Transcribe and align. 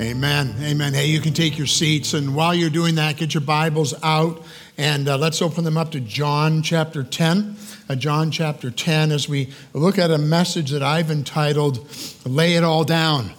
Amen. 0.00 0.56
Amen. 0.60 0.92
Hey, 0.92 1.06
you 1.06 1.20
can 1.20 1.32
take 1.32 1.56
your 1.56 1.68
seats. 1.68 2.14
And 2.14 2.34
while 2.34 2.52
you're 2.52 2.68
doing 2.68 2.96
that, 2.96 3.16
get 3.16 3.32
your 3.32 3.42
Bibles 3.42 3.94
out 4.02 4.42
and 4.76 5.08
uh, 5.08 5.16
let's 5.16 5.40
open 5.40 5.62
them 5.62 5.78
up 5.78 5.92
to 5.92 6.00
John 6.00 6.62
chapter 6.62 7.04
10. 7.04 7.54
Uh, 7.88 7.94
John 7.94 8.32
chapter 8.32 8.72
10, 8.72 9.12
as 9.12 9.28
we 9.28 9.52
look 9.72 9.96
at 9.96 10.10
a 10.10 10.18
message 10.18 10.72
that 10.72 10.82
I've 10.82 11.12
entitled, 11.12 11.86
Lay 12.26 12.54
It 12.54 12.64
All 12.64 12.82
Down. 12.82 13.30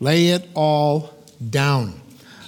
Lay 0.00 0.28
It 0.28 0.48
All 0.54 1.12
Down. 1.50 2.00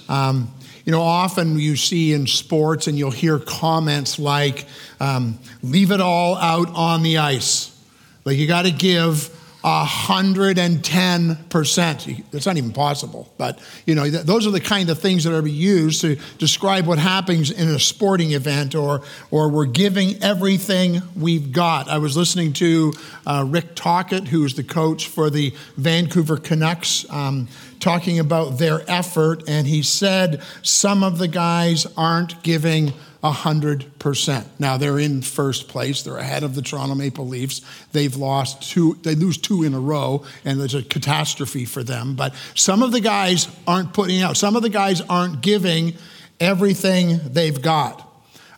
Um, 0.09 0.51
you 0.83 0.91
know, 0.91 1.03
often 1.03 1.59
you 1.59 1.75
see 1.75 2.13
in 2.13 2.25
sports 2.25 2.87
and 2.87 2.97
you'll 2.97 3.11
hear 3.11 3.37
comments 3.37 4.17
like, 4.17 4.65
um, 4.99 5.37
leave 5.61 5.91
it 5.91 6.01
all 6.01 6.37
out 6.37 6.69
on 6.73 7.03
the 7.03 7.19
ice. 7.19 7.79
Like 8.25 8.37
you 8.37 8.47
got 8.47 8.63
to 8.63 8.71
give 8.71 9.29
110%. 9.67 12.23
It's 12.31 12.45
not 12.45 12.55
even 12.55 12.71
possible. 12.71 13.29
But, 13.37 13.59
you 13.85 13.95
know, 13.95 14.09
those 14.09 14.47
are 14.47 14.51
the 14.51 14.61
kind 14.61 14.89
of 14.89 14.99
things 14.99 15.25
that 15.25 15.33
are 15.33 15.45
used 15.45 15.99
to 16.01 16.17
describe 16.37 16.87
what 16.87 16.99
happens 16.99 17.51
in 17.51 17.67
a 17.67 17.79
sporting 17.79 18.31
event 18.31 18.75
or, 18.75 19.01
or 19.29 19.49
we're 19.49 19.65
giving 19.65 20.23
everything 20.23 21.01
we've 21.17 21.51
got. 21.51 21.89
I 21.89 21.97
was 21.97 22.15
listening 22.15 22.53
to 22.53 22.93
uh, 23.25 23.43
Rick 23.45 23.75
Tocchet, 23.75 24.29
who 24.29 24.45
is 24.45 24.53
the 24.53 24.63
coach 24.63 25.07
for 25.07 25.29
the 25.29 25.53
Vancouver 25.75 26.37
Canucks, 26.37 27.05
um, 27.09 27.49
talking 27.81 28.19
about 28.19 28.59
their 28.59 28.89
effort. 28.89 29.49
And 29.49 29.67
he 29.67 29.83
said 29.83 30.41
some 30.61 31.03
of 31.03 31.17
the 31.17 31.27
guys 31.27 31.85
aren't 31.97 32.41
giving 32.41 32.93
100%. 33.31 34.45
Now 34.59 34.77
they're 34.77 34.99
in 34.99 35.21
first 35.21 35.67
place. 35.67 36.03
They're 36.03 36.17
ahead 36.17 36.43
of 36.43 36.55
the 36.55 36.61
Toronto 36.61 36.95
Maple 36.95 37.27
Leafs. 37.27 37.61
They've 37.91 38.15
lost 38.15 38.71
two, 38.71 38.97
they 39.03 39.15
lose 39.15 39.37
two 39.37 39.63
in 39.63 39.73
a 39.73 39.79
row, 39.79 40.25
and 40.45 40.59
there's 40.59 40.75
a 40.75 40.83
catastrophe 40.83 41.65
for 41.65 41.83
them. 41.83 42.15
But 42.15 42.33
some 42.55 42.83
of 42.83 42.91
the 42.91 43.01
guys 43.01 43.47
aren't 43.67 43.93
putting 43.93 44.21
out, 44.21 44.37
some 44.37 44.55
of 44.55 44.61
the 44.61 44.69
guys 44.69 45.01
aren't 45.01 45.41
giving 45.41 45.93
everything 46.39 47.19
they've 47.25 47.61
got. 47.61 48.03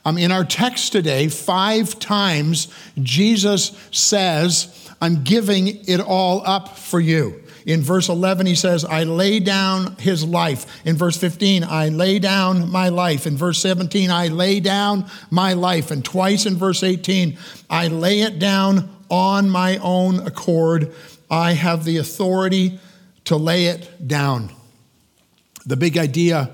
Um, 0.06 0.18
in 0.18 0.32
our 0.32 0.46
text 0.46 0.92
today, 0.92 1.28
five 1.28 2.00
times 2.00 2.68
Jesus 3.02 3.78
says, 3.92 4.90
I'm 5.02 5.24
giving 5.24 5.68
it 5.68 6.00
all 6.00 6.42
up 6.46 6.78
for 6.78 7.00
you. 7.00 7.44
In 7.70 7.84
verse 7.84 8.10
11, 8.10 8.48
he 8.48 8.56
says, 8.56 8.84
I 8.84 9.04
lay 9.04 9.40
down 9.40 9.96
his 9.98 10.26
life. 10.26 10.84
In 10.88 10.98
verse 10.98 11.18
15, 11.18 11.64
I 11.64 11.90
lay 11.90 12.18
down 12.18 12.72
my 12.72 12.90
life. 12.90 13.28
In 13.28 13.38
verse 13.38 13.60
17, 13.60 14.10
I 14.10 14.30
lay 14.30 14.60
down 14.60 15.06
my 15.30 15.54
life. 15.54 15.92
And 15.92 16.04
twice 16.04 16.48
in 16.48 16.58
verse 16.58 16.82
18, 16.82 17.38
I 17.70 17.88
lay 17.90 18.22
it 18.22 18.40
down 18.40 18.90
on 19.12 19.52
my 19.52 19.78
own 19.84 20.26
accord. 20.26 20.96
I 21.30 21.52
have 21.52 21.86
the 21.86 21.98
authority 21.98 22.80
to 23.26 23.38
lay 23.38 23.68
it 23.68 24.08
down. 24.08 24.50
The 25.68 25.78
big 25.78 25.96
idea 26.00 26.50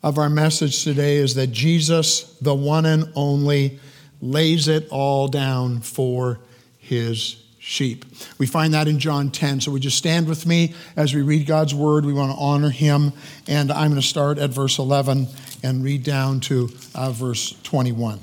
of 0.00 0.16
our 0.16 0.30
message 0.30 0.84
today 0.84 1.16
is 1.16 1.34
that 1.34 1.48
Jesus, 1.48 2.38
the 2.40 2.54
one 2.54 2.86
and 2.86 3.10
only, 3.16 3.80
lays 4.20 4.68
it 4.68 4.86
all 4.90 5.26
down 5.26 5.80
for 5.80 6.38
his 6.78 7.41
sheep. 7.64 8.04
We 8.38 8.46
find 8.46 8.74
that 8.74 8.88
in 8.88 8.98
John 8.98 9.30
10. 9.30 9.60
So 9.60 9.70
we 9.70 9.78
just 9.78 9.96
stand 9.96 10.26
with 10.26 10.46
me 10.46 10.74
as 10.96 11.14
we 11.14 11.22
read 11.22 11.46
God's 11.46 11.72
word. 11.72 12.04
We 12.04 12.12
want 12.12 12.32
to 12.32 12.38
honor 12.38 12.70
him. 12.70 13.12
And 13.46 13.70
I'm 13.70 13.90
going 13.90 14.00
to 14.00 14.06
start 14.06 14.38
at 14.38 14.50
verse 14.50 14.78
11 14.78 15.28
and 15.62 15.84
read 15.84 16.02
down 16.02 16.40
to 16.40 16.70
uh, 16.92 17.12
verse 17.12 17.54
21. 17.62 18.18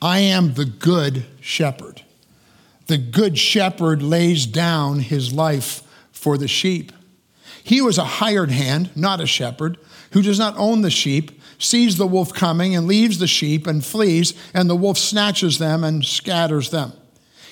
I 0.00 0.20
am 0.20 0.54
the 0.54 0.64
good 0.64 1.26
shepherd. 1.40 2.02
The 2.86 2.96
good 2.96 3.38
shepherd 3.38 4.02
lays 4.02 4.46
down 4.46 5.00
his 5.00 5.34
life 5.34 5.82
for 6.10 6.38
the 6.38 6.48
sheep. 6.48 6.92
He 7.62 7.82
was 7.82 7.98
a 7.98 8.04
hired 8.04 8.50
hand, 8.50 8.90
not 8.96 9.20
a 9.20 9.26
shepherd, 9.26 9.76
who 10.12 10.22
does 10.22 10.38
not 10.38 10.56
own 10.56 10.80
the 10.80 10.90
sheep, 10.90 11.42
sees 11.58 11.98
the 11.98 12.06
wolf 12.06 12.32
coming 12.32 12.74
and 12.74 12.86
leaves 12.86 13.18
the 13.18 13.26
sheep 13.26 13.66
and 13.66 13.84
flees, 13.84 14.32
and 14.54 14.70
the 14.70 14.76
wolf 14.76 14.96
snatches 14.96 15.58
them 15.58 15.84
and 15.84 16.06
scatters 16.06 16.70
them. 16.70 16.94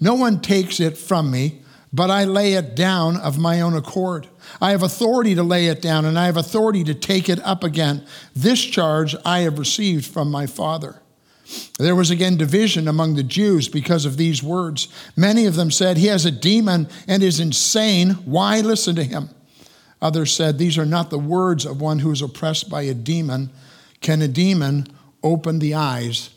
No 0.00 0.14
one 0.14 0.40
takes 0.40 0.80
it 0.80 0.96
from 0.96 1.30
me, 1.30 1.60
but 1.92 2.10
I 2.10 2.24
lay 2.24 2.54
it 2.54 2.74
down 2.74 3.16
of 3.16 3.38
my 3.38 3.60
own 3.60 3.74
accord. 3.74 4.28
I 4.60 4.70
have 4.70 4.82
authority 4.82 5.34
to 5.34 5.42
lay 5.42 5.66
it 5.66 5.82
down, 5.82 6.04
and 6.04 6.18
I 6.18 6.26
have 6.26 6.36
authority 6.36 6.84
to 6.84 6.94
take 6.94 7.28
it 7.28 7.40
up 7.44 7.62
again. 7.62 8.06
This 8.34 8.64
charge 8.64 9.14
I 9.24 9.40
have 9.40 9.58
received 9.58 10.06
from 10.06 10.30
my 10.30 10.46
Father. 10.46 11.02
There 11.78 11.96
was 11.96 12.10
again 12.10 12.36
division 12.36 12.86
among 12.86 13.14
the 13.16 13.24
Jews 13.24 13.68
because 13.68 14.04
of 14.04 14.16
these 14.16 14.42
words. 14.42 14.88
Many 15.16 15.46
of 15.46 15.56
them 15.56 15.70
said, 15.70 15.96
He 15.96 16.06
has 16.06 16.24
a 16.24 16.30
demon 16.30 16.88
and 17.08 17.22
is 17.22 17.40
insane. 17.40 18.10
Why 18.24 18.60
listen 18.60 18.94
to 18.96 19.04
him? 19.04 19.30
Others 20.00 20.32
said, 20.32 20.58
These 20.58 20.78
are 20.78 20.86
not 20.86 21.10
the 21.10 21.18
words 21.18 21.66
of 21.66 21.80
one 21.80 21.98
who 21.98 22.12
is 22.12 22.22
oppressed 22.22 22.70
by 22.70 22.82
a 22.82 22.94
demon. 22.94 23.50
Can 24.00 24.22
a 24.22 24.28
demon 24.28 24.86
open 25.22 25.58
the 25.58 25.74
eyes 25.74 26.30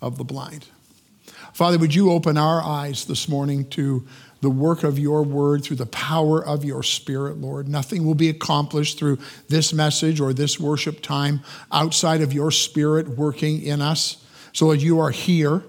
of 0.00 0.16
the 0.16 0.24
blind? 0.24 0.66
Father, 1.52 1.78
would 1.78 1.94
you 1.94 2.10
open 2.10 2.36
our 2.38 2.62
eyes 2.62 3.04
this 3.04 3.28
morning 3.28 3.68
to 3.70 4.06
the 4.42 4.50
work 4.50 4.82
of 4.82 4.98
your 4.98 5.22
word 5.22 5.62
through 5.62 5.76
the 5.76 5.86
power 5.86 6.44
of 6.44 6.64
your 6.64 6.82
spirit, 6.82 7.38
Lord. 7.38 7.68
Nothing 7.68 8.04
will 8.04 8.16
be 8.16 8.28
accomplished 8.28 8.98
through 8.98 9.18
this 9.48 9.72
message 9.72 10.20
or 10.20 10.32
this 10.32 10.58
worship 10.58 11.00
time 11.00 11.42
outside 11.70 12.20
of 12.20 12.32
your 12.32 12.50
spirit 12.50 13.08
working 13.10 13.62
in 13.62 13.80
us. 13.80 14.16
So, 14.52 14.66
Lord, 14.66 14.82
you 14.82 14.98
are 14.98 15.10
here. 15.10 15.62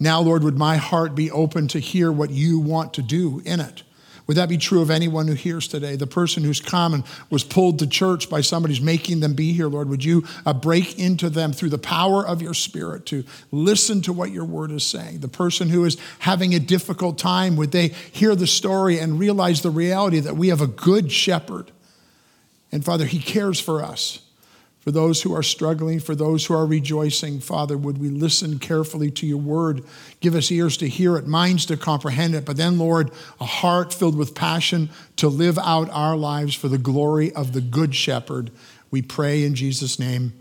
Now, 0.00 0.20
Lord, 0.22 0.42
would 0.42 0.56
my 0.56 0.78
heart 0.78 1.14
be 1.14 1.30
open 1.30 1.68
to 1.68 1.78
hear 1.78 2.10
what 2.10 2.30
you 2.30 2.58
want 2.58 2.94
to 2.94 3.02
do 3.02 3.42
in 3.44 3.60
it? 3.60 3.82
Would 4.26 4.36
that 4.36 4.48
be 4.48 4.56
true 4.56 4.82
of 4.82 4.90
anyone 4.90 5.26
who 5.26 5.34
hears 5.34 5.66
today? 5.66 5.96
The 5.96 6.06
person 6.06 6.44
who's 6.44 6.60
come 6.60 6.94
and 6.94 7.04
was 7.28 7.42
pulled 7.42 7.80
to 7.80 7.86
church 7.86 8.30
by 8.30 8.40
somebody 8.40 8.74
who's 8.74 8.82
making 8.82 9.20
them 9.20 9.34
be 9.34 9.52
here, 9.52 9.66
Lord, 9.66 9.88
would 9.88 10.04
you 10.04 10.24
uh, 10.46 10.52
break 10.52 10.98
into 10.98 11.28
them 11.28 11.52
through 11.52 11.70
the 11.70 11.78
power 11.78 12.26
of 12.26 12.40
your 12.40 12.54
spirit 12.54 13.04
to 13.06 13.24
listen 13.50 14.00
to 14.02 14.12
what 14.12 14.30
your 14.30 14.44
word 14.44 14.70
is 14.70 14.84
saying? 14.84 15.20
The 15.20 15.28
person 15.28 15.68
who 15.68 15.84
is 15.84 15.96
having 16.20 16.54
a 16.54 16.60
difficult 16.60 17.18
time, 17.18 17.56
would 17.56 17.72
they 17.72 17.88
hear 17.88 18.34
the 18.36 18.46
story 18.46 18.98
and 18.98 19.18
realize 19.18 19.62
the 19.62 19.70
reality 19.70 20.20
that 20.20 20.36
we 20.36 20.48
have 20.48 20.60
a 20.60 20.66
good 20.68 21.10
shepherd? 21.10 21.72
And 22.70 22.84
Father, 22.84 23.06
he 23.06 23.18
cares 23.18 23.60
for 23.60 23.82
us 23.82 24.20
for 24.82 24.90
those 24.90 25.22
who 25.22 25.32
are 25.34 25.44
struggling, 25.44 26.00
for 26.00 26.16
those 26.16 26.44
who 26.44 26.54
are 26.54 26.66
rejoicing. 26.66 27.38
Father, 27.38 27.76
would 27.76 27.98
we 27.98 28.08
listen 28.08 28.58
carefully 28.58 29.12
to 29.12 29.26
your 29.26 29.38
word? 29.38 29.84
Give 30.18 30.34
us 30.34 30.50
ears 30.50 30.76
to 30.78 30.88
hear 30.88 31.16
it, 31.16 31.26
minds 31.26 31.64
to 31.66 31.76
comprehend 31.76 32.34
it, 32.34 32.44
but 32.44 32.56
then, 32.56 32.78
Lord, 32.78 33.12
a 33.40 33.44
heart 33.44 33.94
filled 33.94 34.16
with 34.16 34.34
passion 34.34 34.90
to 35.16 35.28
live 35.28 35.56
out 35.56 35.88
our 35.90 36.16
lives 36.16 36.56
for 36.56 36.66
the 36.66 36.78
glory 36.78 37.32
of 37.32 37.52
the 37.52 37.60
Good 37.60 37.94
Shepherd. 37.94 38.50
We 38.90 39.02
pray 39.02 39.44
in 39.44 39.54
Jesus' 39.54 40.00
name. 40.00 40.32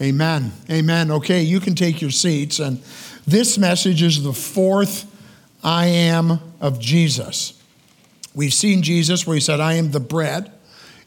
Amen. 0.00 0.52
Amen. 0.70 1.10
Okay, 1.10 1.42
you 1.42 1.58
can 1.58 1.74
take 1.74 2.00
your 2.00 2.12
seats. 2.12 2.60
And 2.60 2.80
this 3.26 3.58
message 3.58 4.00
is 4.00 4.22
the 4.22 4.32
fourth 4.32 5.12
I 5.64 5.86
am 5.86 6.38
of 6.60 6.78
Jesus. 6.78 7.60
We've 8.32 8.54
seen 8.54 8.82
Jesus 8.82 9.26
where 9.26 9.34
he 9.34 9.40
said, 9.40 9.58
I 9.58 9.74
am 9.74 9.90
the 9.90 9.98
bread. 9.98 10.52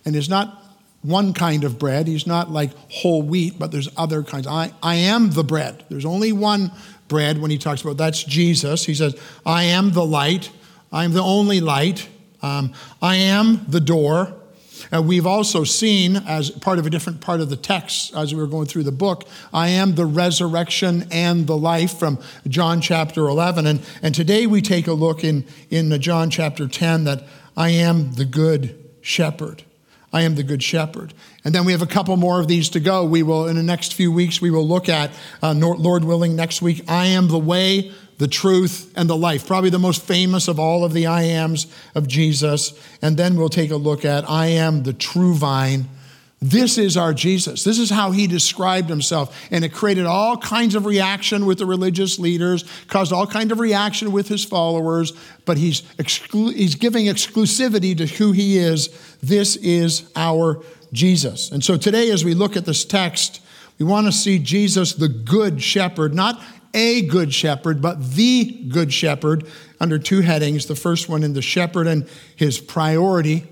And 0.04 0.14
it's 0.14 0.28
not 0.28 0.61
one 1.02 1.34
kind 1.34 1.64
of 1.64 1.80
bread. 1.80 2.08
He's 2.08 2.28
not 2.28 2.52
like 2.52 2.72
whole 2.90 3.22
wheat, 3.22 3.58
but 3.58 3.72
there's 3.72 3.90
other 3.98 4.24
kinds. 4.24 4.48
I, 4.48 4.72
I 4.84 4.96
am 4.96 5.32
the 5.32 5.44
bread. 5.44 5.84
There's 5.90 6.06
only 6.06 6.32
one 6.32 6.72
bread 7.08 7.40
when 7.40 7.52
he 7.52 7.58
talks 7.58 7.82
about 7.82 7.98
that's 7.98 8.24
Jesus. 8.24 8.86
He 8.86 8.94
says, 8.94 9.20
I 9.46 9.64
am 9.64 9.92
the 9.92 10.06
light. 10.06 10.52
I 10.92 11.04
am 11.04 11.14
the 11.14 11.24
only 11.24 11.60
light. 11.60 12.08
Um, 12.42 12.74
I 13.02 13.16
am 13.16 13.66
the 13.68 13.80
door. 13.80 14.34
Uh, 14.92 15.02
we've 15.02 15.28
also 15.28 15.64
seen, 15.64 16.18
as 16.18 16.50
part 16.50 16.80
of 16.80 16.86
a 16.86 16.90
different 16.90 17.22
part 17.22 17.40
of 17.40 17.50
the 17.50 17.56
text 17.56 18.16
as 18.16 18.34
we 18.34 18.42
were 18.42 18.48
going 18.48 18.66
through 18.66 18.84
the 18.84 18.92
book, 18.92 19.28
I 19.54 19.70
am 19.70 19.96
the 19.96 20.06
resurrection 20.06 21.08
and 21.12 21.48
the 21.48 21.58
life 21.58 21.98
from 21.98 22.20
John 22.48 22.82
chapter 22.82 23.28
11. 23.28 23.68
And, 23.68 23.82
and 24.02 24.16
today 24.16 24.48
we 24.48 24.62
take 24.62 24.88
a 24.88 24.94
look 24.94 25.24
in, 25.24 25.46
in 25.70 26.00
John 26.02 26.30
chapter 26.30 26.68
10 26.68 27.04
that 27.06 27.28
I 27.56 27.70
am 27.70 28.14
the 28.14 28.26
good 28.26 28.78
shepherd. 29.02 29.64
I 30.14 30.22
am 30.24 30.36
the 30.36 30.44
good 30.44 30.62
shepherd. 30.62 31.14
And 31.46 31.56
then 31.56 31.66
we 31.66 31.72
have 31.72 31.82
a 31.82 31.88
couple 31.88 32.16
more 32.18 32.40
of 32.40 32.48
these 32.48 32.70
to 32.70 32.80
go. 32.80 33.06
We 33.06 33.24
will, 33.24 33.48
in 33.48 33.56
the 33.56 33.64
next 33.64 33.94
few 33.94 34.12
weeks, 34.12 34.42
we 34.42 34.52
will 34.52 34.68
look 34.68 34.90
at, 34.90 35.12
uh, 35.42 35.54
Lord 35.54 36.04
willing, 36.04 36.36
next 36.36 36.62
week, 36.62 36.84
I 36.88 37.08
am 37.08 37.30
the 37.30 37.40
way, 37.40 37.92
the 38.18 38.28
truth, 38.28 38.92
and 38.96 39.10
the 39.10 39.16
life. 39.16 39.48
Probably 39.48 39.70
the 39.70 39.80
most 39.80 40.04
famous 40.04 40.48
of 40.48 40.60
all 40.60 40.84
of 40.84 40.94
the 40.94 41.08
I 41.08 41.24
ams 41.24 41.68
of 41.96 42.08
Jesus. 42.08 42.74
And 43.02 43.18
then 43.18 43.38
we'll 43.38 43.50
take 43.50 43.72
a 43.72 43.78
look 43.78 44.04
at 44.04 44.30
I 44.30 44.48
am 44.48 44.84
the 44.84 44.94
true 44.94 45.34
vine. 45.34 45.88
This 46.44 46.80
is 46.80 46.98
our 46.98 47.14
Jesus. 47.14 47.64
This 47.64 47.78
is 47.78 47.92
how 47.92 48.10
he 48.10 48.26
described 48.26 48.90
himself. 48.90 49.48
And 49.52 49.64
it 49.64 49.74
created 49.74 50.08
all 50.08 50.38
kinds 50.38 50.74
of 50.74 50.88
reaction 50.88 51.46
with 51.46 51.60
the 51.60 51.68
religious 51.68 52.18
leaders, 52.18 52.66
caused 52.88 53.14
all 53.14 53.28
kind 53.28 53.52
of 53.52 53.60
reaction 53.60 54.12
with 54.12 54.28
his 54.28 54.44
followers, 54.44 55.14
but 55.46 55.58
he's, 55.58 55.84
exclu- 56.00 56.56
he's 56.56 56.74
giving 56.74 57.06
exclusivity 57.06 57.96
to 57.96 58.08
who 58.08 58.32
he 58.32 58.58
is. 58.58 58.90
This 59.22 59.56
is 59.58 60.12
our 60.16 60.64
Jesus. 60.92 61.52
And 61.52 61.64
so 61.64 61.78
today, 61.78 62.10
as 62.10 62.26
we 62.26 62.34
look 62.34 62.58
at 62.58 62.66
this 62.66 62.86
text, 62.86 63.40
we 63.78 63.86
want 63.86 64.08
to 64.08 64.12
see 64.12 64.40
Jesus, 64.40 64.94
the 64.94 65.10
good 65.10 65.62
shepherd, 65.62 66.16
not 66.16 66.42
a 66.74 67.04
good 67.04 67.36
shepherd, 67.36 67.84
but 67.84 68.16
the 68.16 68.66
good 68.70 68.92
shepherd, 68.92 69.46
under 69.80 70.00
two 70.00 70.22
headings. 70.22 70.66
The 70.66 70.76
first 70.76 71.08
one 71.08 71.22
in 71.22 71.34
the 71.34 71.42
shepherd 71.44 71.86
and 71.86 72.10
his 72.36 72.60
priority, 72.60 73.48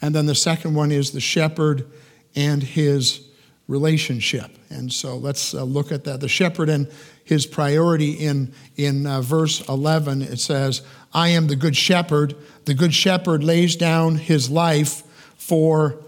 and 0.00 0.12
then 0.12 0.26
the 0.26 0.34
second 0.34 0.74
one 0.74 0.90
is 0.90 1.12
the 1.12 1.20
shepherd 1.20 1.86
and 2.34 2.62
his 2.62 3.28
relationship. 3.68 4.50
And 4.70 4.92
so 4.92 5.16
let's 5.16 5.54
uh, 5.54 5.62
look 5.64 5.92
at 5.92 6.04
that. 6.04 6.20
The 6.20 6.28
shepherd 6.28 6.68
and 6.68 6.90
his 7.24 7.46
priority 7.46 8.12
in, 8.12 8.52
in 8.76 9.06
uh, 9.06 9.22
verse 9.22 9.66
11, 9.68 10.22
it 10.22 10.40
says, 10.40 10.82
I 11.12 11.28
am 11.28 11.46
the 11.46 11.56
good 11.56 11.76
shepherd. 11.76 12.34
The 12.64 12.74
good 12.74 12.94
shepherd 12.94 13.44
lays 13.44 13.76
down 13.76 14.16
his 14.16 14.50
life 14.50 15.02
for 15.36 15.98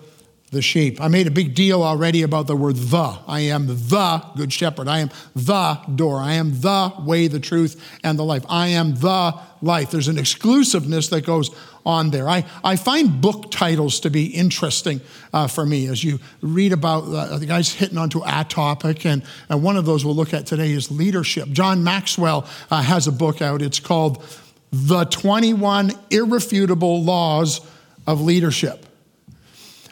the 0.51 0.63
sheep. 0.63 1.01
I 1.01 1.09
made 1.09 1.27
a 1.27 1.31
big 1.31 1.55
deal 1.55 1.83
already 1.83 2.23
about 2.23 2.47
the 2.47 2.57
word 2.57 2.77
the. 2.77 3.19
I 3.27 3.41
am 3.41 3.67
the 3.67 4.25
good 4.37 4.53
shepherd. 4.53 4.89
I 4.89 5.01
am 5.01 5.11
the 5.35 5.81
door. 5.95 6.19
I 6.21 6.35
am 6.35 6.61
the 6.61 6.93
way, 7.01 7.27
the 7.27 7.41
truth, 7.41 7.83
and 8.03 8.19
the 8.19 8.25
life. 8.25 8.45
I 8.49 8.69
am 8.69 8.95
the 8.95 9.39
life. 9.61 9.91
There's 9.91 10.09
an 10.09 10.19
exclusiveness 10.19 11.09
that 11.09 11.27
goes 11.27 11.51
on 11.87 12.11
there. 12.11 12.29
I, 12.29 12.45
I 12.63 12.77
find 12.77 13.21
book 13.21 13.51
titles 13.51 14.01
to 14.01 14.11
be 14.11 14.27
interesting 14.27 15.01
uh, 15.33 15.47
for 15.47 15.67
me 15.67 15.87
as 15.87 16.03
you 16.03 16.19
read 16.41 16.73
about 16.73 17.05
uh, 17.05 17.39
the 17.39 17.47
guys 17.47 17.73
hitting 17.73 17.99
onto 17.99 18.23
a 18.25 18.45
topic, 18.49 19.05
and, 19.05 19.23
and 19.49 19.63
one 19.63 19.77
of 19.77 19.85
those 19.85 20.05
we'll 20.05 20.15
look 20.15 20.35
at 20.35 20.47
today 20.47 20.73
is 20.73 20.91
leadership. 20.91 21.49
John 21.51 21.85
Maxwell 21.85 22.47
uh, 22.71 22.83
has 22.83 23.07
a 23.07 23.13
book 23.13 23.43
out. 23.43 23.63
It's 23.63 23.81
called 23.81 24.25
The 24.73 25.05
21 25.05 25.93
Irrefutable 26.11 27.03
Laws 27.03 27.61
of 28.07 28.21
Leadership. 28.21 28.87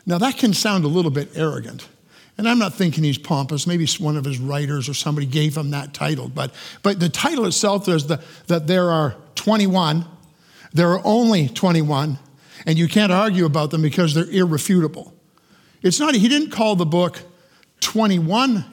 Now, 0.04 0.18
that 0.18 0.36
can 0.36 0.52
sound 0.52 0.84
a 0.84 0.88
little 0.88 1.10
bit 1.10 1.30
arrogant. 1.36 1.88
And 2.38 2.48
I'm 2.48 2.58
not 2.58 2.74
thinking 2.74 3.04
he's 3.04 3.18
pompous. 3.18 3.66
Maybe 3.66 3.86
one 3.98 4.16
of 4.16 4.24
his 4.24 4.38
writers 4.38 4.88
or 4.88 4.94
somebody 4.94 5.26
gave 5.26 5.56
him 5.56 5.70
that 5.70 5.92
title. 5.92 6.28
But, 6.28 6.52
but 6.82 6.98
the 6.98 7.08
title 7.08 7.44
itself 7.46 7.88
is 7.88 8.06
the, 8.06 8.20
that 8.46 8.66
there 8.66 8.90
are 8.90 9.14
21, 9.34 10.04
there 10.72 10.90
are 10.90 11.00
only 11.04 11.48
21, 11.48 12.18
and 12.66 12.78
you 12.78 12.88
can't 12.88 13.12
argue 13.12 13.44
about 13.44 13.70
them 13.70 13.82
because 13.82 14.14
they're 14.14 14.30
irrefutable. 14.30 15.14
It's 15.82 15.98
not, 15.98 16.14
he 16.14 16.28
didn't 16.28 16.50
call 16.50 16.76
the 16.76 16.86
book 16.86 17.20
21 17.80 18.64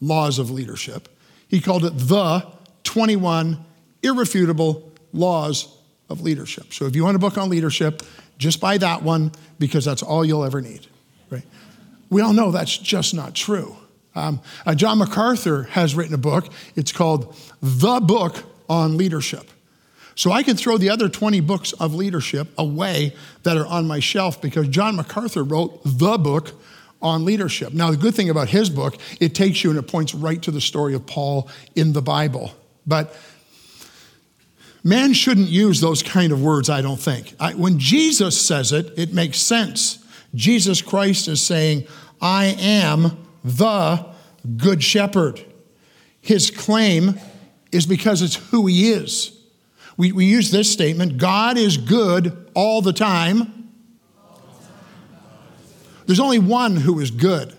Laws 0.00 0.38
of 0.38 0.50
Leadership, 0.50 1.08
he 1.48 1.60
called 1.60 1.84
it 1.84 1.92
The 1.96 2.46
21 2.84 3.64
Irrefutable 4.02 4.92
Laws 5.12 5.76
of 6.08 6.20
Leadership. 6.20 6.72
So 6.72 6.86
if 6.86 6.94
you 6.94 7.04
want 7.04 7.16
a 7.16 7.18
book 7.18 7.38
on 7.38 7.48
leadership, 7.48 8.02
just 8.38 8.60
buy 8.60 8.78
that 8.78 9.02
one 9.02 9.32
because 9.58 9.84
that's 9.84 10.02
all 10.02 10.24
you'll 10.24 10.44
ever 10.44 10.60
need. 10.60 10.86
Right? 11.30 11.44
We 12.10 12.20
all 12.20 12.32
know 12.32 12.50
that's 12.50 12.76
just 12.76 13.14
not 13.14 13.34
true. 13.34 13.76
Um, 14.14 14.40
uh, 14.64 14.74
John 14.74 14.98
MacArthur 14.98 15.64
has 15.64 15.94
written 15.94 16.14
a 16.14 16.18
book. 16.18 16.48
It's 16.74 16.92
called 16.92 17.36
The 17.60 18.00
Book 18.00 18.42
on 18.68 18.96
Leadership. 18.96 19.50
So 20.16 20.32
I 20.32 20.42
can 20.42 20.56
throw 20.56 20.78
the 20.78 20.90
other 20.90 21.08
20 21.08 21.40
books 21.40 21.72
of 21.74 21.94
leadership 21.94 22.48
away 22.58 23.14
that 23.44 23.56
are 23.56 23.66
on 23.66 23.86
my 23.86 24.00
shelf 24.00 24.42
because 24.42 24.66
John 24.68 24.96
MacArthur 24.96 25.44
wrote 25.44 25.80
the 25.84 26.18
book 26.18 26.52
on 27.00 27.24
leadership. 27.24 27.72
Now, 27.72 27.90
the 27.90 27.96
good 27.96 28.14
thing 28.14 28.30
about 28.30 28.48
his 28.48 28.70
book, 28.70 28.96
it 29.20 29.34
takes 29.34 29.62
you 29.62 29.70
and 29.70 29.78
it 29.78 29.82
points 29.82 30.14
right 30.14 30.40
to 30.42 30.50
the 30.50 30.60
story 30.60 30.94
of 30.94 31.06
Paul 31.06 31.48
in 31.74 31.92
the 31.92 32.02
Bible. 32.02 32.52
But 32.86 33.14
Man 34.86 35.14
shouldn't 35.14 35.48
use 35.48 35.80
those 35.80 36.00
kind 36.00 36.30
of 36.30 36.40
words, 36.40 36.70
I 36.70 36.80
don't 36.80 37.00
think. 37.00 37.34
I, 37.40 37.54
when 37.54 37.80
Jesus 37.80 38.40
says 38.40 38.70
it, 38.70 38.96
it 38.96 39.12
makes 39.12 39.38
sense. 39.38 39.98
Jesus 40.32 40.80
Christ 40.80 41.26
is 41.26 41.44
saying, 41.44 41.88
I 42.20 42.54
am 42.60 43.26
the 43.42 44.06
good 44.56 44.84
shepherd. 44.84 45.44
His 46.20 46.52
claim 46.52 47.18
is 47.72 47.84
because 47.84 48.22
it's 48.22 48.36
who 48.36 48.68
he 48.68 48.92
is. 48.92 49.35
We, 49.96 50.12
we 50.12 50.26
use 50.26 50.50
this 50.50 50.70
statement 50.70 51.18
God 51.18 51.56
is 51.56 51.76
good 51.76 52.50
all 52.54 52.82
the 52.82 52.92
time. 52.92 53.70
There's 56.06 56.20
only 56.20 56.38
one 56.38 56.76
who 56.76 57.00
is 57.00 57.10
good, 57.10 57.56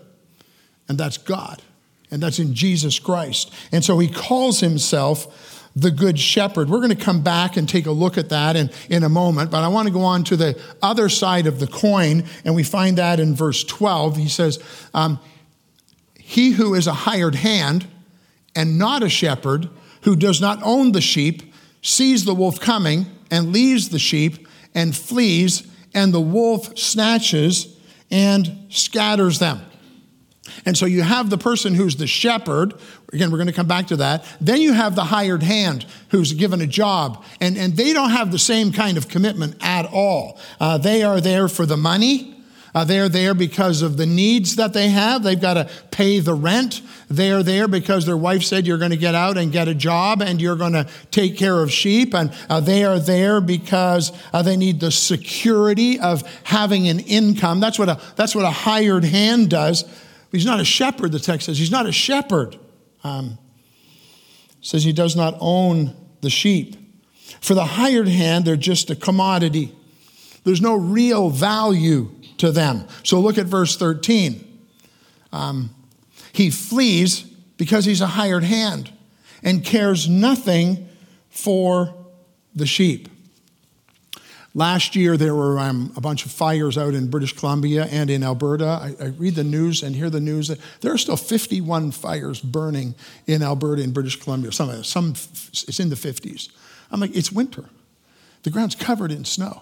and 0.87 0.97
that's 0.97 1.17
God, 1.17 1.61
and 2.09 2.23
that's 2.23 2.39
in 2.39 2.53
Jesus 2.53 2.97
Christ. 2.97 3.53
And 3.71 3.83
so 3.83 3.99
he 3.99 4.07
calls 4.07 4.61
himself 4.61 5.67
the 5.75 5.91
Good 5.91 6.17
Shepherd. 6.17 6.69
We're 6.69 6.79
going 6.79 6.95
to 6.95 7.03
come 7.03 7.21
back 7.21 7.57
and 7.57 7.67
take 7.67 7.85
a 7.85 7.91
look 7.91 8.17
at 8.17 8.29
that 8.29 8.55
in, 8.55 8.71
in 8.89 9.03
a 9.03 9.09
moment, 9.09 9.51
but 9.51 9.63
I 9.63 9.67
want 9.67 9.87
to 9.87 9.93
go 9.93 10.01
on 10.01 10.23
to 10.25 10.35
the 10.35 10.59
other 10.81 11.09
side 11.09 11.45
of 11.45 11.59
the 11.59 11.67
coin, 11.67 12.23
and 12.45 12.55
we 12.55 12.63
find 12.63 12.97
that 12.97 13.19
in 13.19 13.35
verse 13.35 13.63
12. 13.63 14.17
He 14.17 14.29
says, 14.29 14.63
um, 14.93 15.19
He 16.17 16.51
who 16.51 16.73
is 16.73 16.87
a 16.87 16.93
hired 16.93 17.35
hand 17.35 17.85
and 18.55 18.79
not 18.79 19.03
a 19.03 19.09
shepherd, 19.09 19.69
who 20.01 20.15
does 20.15 20.41
not 20.41 20.59
own 20.63 20.93
the 20.93 21.01
sheep, 21.01 21.46
sees 21.87 22.25
the 22.25 22.35
wolf 22.35 22.59
coming 22.59 23.05
and 23.31 23.53
leaves 23.53 23.89
the 23.89 23.99
sheep 23.99 24.47
and 24.75 24.95
flees, 24.95 25.65
and 25.93 26.13
the 26.13 26.21
wolf 26.21 26.77
snatches 26.77 27.77
and 28.11 28.67
scatters 28.69 29.39
them. 29.39 29.61
And 30.65 30.77
so 30.77 30.85
you 30.85 31.01
have 31.01 31.29
the 31.29 31.37
person 31.37 31.73
who's 31.73 31.95
the 31.95 32.07
shepherd. 32.07 32.73
Again, 33.13 33.31
we're 33.31 33.37
going 33.37 33.47
to 33.47 33.53
come 33.53 33.67
back 33.67 33.87
to 33.87 33.95
that. 33.97 34.25
Then 34.41 34.61
you 34.61 34.73
have 34.73 34.95
the 34.95 35.05
hired 35.05 35.43
hand 35.43 35.85
who's 36.09 36.33
given 36.33 36.61
a 36.61 36.67
job. 36.67 37.23
And, 37.39 37.57
and 37.57 37.75
they 37.75 37.93
don't 37.93 38.11
have 38.11 38.31
the 38.31 38.39
same 38.39 38.71
kind 38.71 38.97
of 38.97 39.07
commitment 39.07 39.55
at 39.61 39.85
all. 39.85 40.39
Uh, 40.59 40.77
they 40.77 41.03
are 41.03 41.21
there 41.21 41.47
for 41.47 41.65
the 41.65 41.77
money. 41.77 42.36
Uh, 42.77 42.83
they're 42.83 43.09
there 43.09 43.33
because 43.33 43.81
of 43.81 43.97
the 43.97 44.05
needs 44.05 44.57
that 44.57 44.71
they 44.71 44.89
have. 44.89 45.23
They've 45.23 45.41
got 45.41 45.55
to 45.55 45.67
pay 45.89 46.19
the 46.19 46.35
rent. 46.35 46.83
They're 47.09 47.41
there 47.41 47.67
because 47.67 48.05
their 48.05 48.15
wife 48.15 48.43
said 48.43 48.67
you're 48.67 48.77
going 48.77 48.91
to 48.91 48.97
get 48.97 49.15
out 49.15 49.35
and 49.35 49.51
get 49.51 49.67
a 49.67 49.73
job 49.73 50.21
and 50.21 50.39
you're 50.39 50.55
going 50.55 50.73
to 50.73 50.87
take 51.09 51.37
care 51.37 51.63
of 51.63 51.71
sheep. 51.71 52.13
And 52.13 52.31
uh, 52.47 52.59
they 52.59 52.85
are 52.85 52.99
there 52.99 53.41
because 53.41 54.11
uh, 54.31 54.43
they 54.43 54.55
need 54.55 54.79
the 54.79 54.91
security 54.91 55.99
of 55.99 56.21
having 56.43 56.87
an 56.87 56.99
income. 56.99 57.59
That's 57.59 57.79
what 57.79 57.89
a, 57.89 57.99
that's 58.15 58.35
what 58.35 58.45
a 58.45 58.51
hired 58.51 59.05
hand 59.05 59.49
does. 59.49 59.83
He's 60.31 60.45
not 60.45 60.59
a 60.59 60.65
shepherd, 60.65 61.13
the 61.13 61.19
text 61.19 61.47
says. 61.47 61.57
He's 61.57 61.71
not 61.71 61.87
a 61.87 61.91
shepherd. 61.91 62.59
Um, 63.03 63.39
says 64.61 64.83
he 64.83 64.93
does 64.93 65.15
not 65.15 65.35
own 65.39 65.95
the 66.21 66.29
sheep. 66.29 66.75
For 67.41 67.55
the 67.55 67.65
hired 67.65 68.07
hand, 68.07 68.45
they're 68.45 68.55
just 68.55 68.91
a 68.91 68.95
commodity. 68.95 69.73
There's 70.43 70.61
no 70.61 70.75
real 70.75 71.31
value 71.31 72.11
to 72.37 72.51
them. 72.51 72.87
So 73.03 73.19
look 73.19 73.37
at 73.37 73.45
verse 73.45 73.77
13. 73.77 74.43
Um, 75.31 75.69
he 76.33 76.49
flees 76.49 77.21
because 77.57 77.85
he's 77.85 78.01
a 78.01 78.07
hired 78.07 78.43
hand 78.43 78.91
and 79.43 79.63
cares 79.63 80.07
nothing 80.07 80.87
for 81.29 81.93
the 82.55 82.65
sheep. 82.65 83.09
Last 84.53 84.95
year, 84.95 85.17
there 85.17 85.35
were 85.35 85.59
um, 85.59 85.93
a 85.95 86.01
bunch 86.01 86.25
of 86.25 86.31
fires 86.31 86.79
out 86.79 86.95
in 86.95 87.11
British 87.11 87.33
Columbia 87.33 87.85
and 87.91 88.09
in 88.09 88.23
Alberta. 88.23 88.65
I, 88.65 88.95
I, 88.99 89.07
read 89.09 89.35
the 89.35 89.43
news 89.43 89.83
and 89.83 89.95
hear 89.95 90.09
the 90.09 90.19
news 90.19 90.47
that 90.47 90.57
there 90.81 90.91
are 90.91 90.97
still 90.97 91.15
51 91.15 91.91
fires 91.91 92.41
burning 92.41 92.95
in 93.27 93.43
Alberta 93.43 93.83
and 93.83 93.93
British 93.93 94.19
Columbia. 94.19 94.51
Some, 94.51 94.83
some 94.83 95.09
it's 95.11 95.79
in 95.79 95.89
the 95.89 95.95
50s. 95.95 96.49
I'm 96.89 96.99
like, 96.99 97.15
it's 97.15 97.31
winter. 97.31 97.65
The 98.41 98.49
ground's 98.49 98.73
covered 98.73 99.11
in 99.11 99.25
snow. 99.25 99.61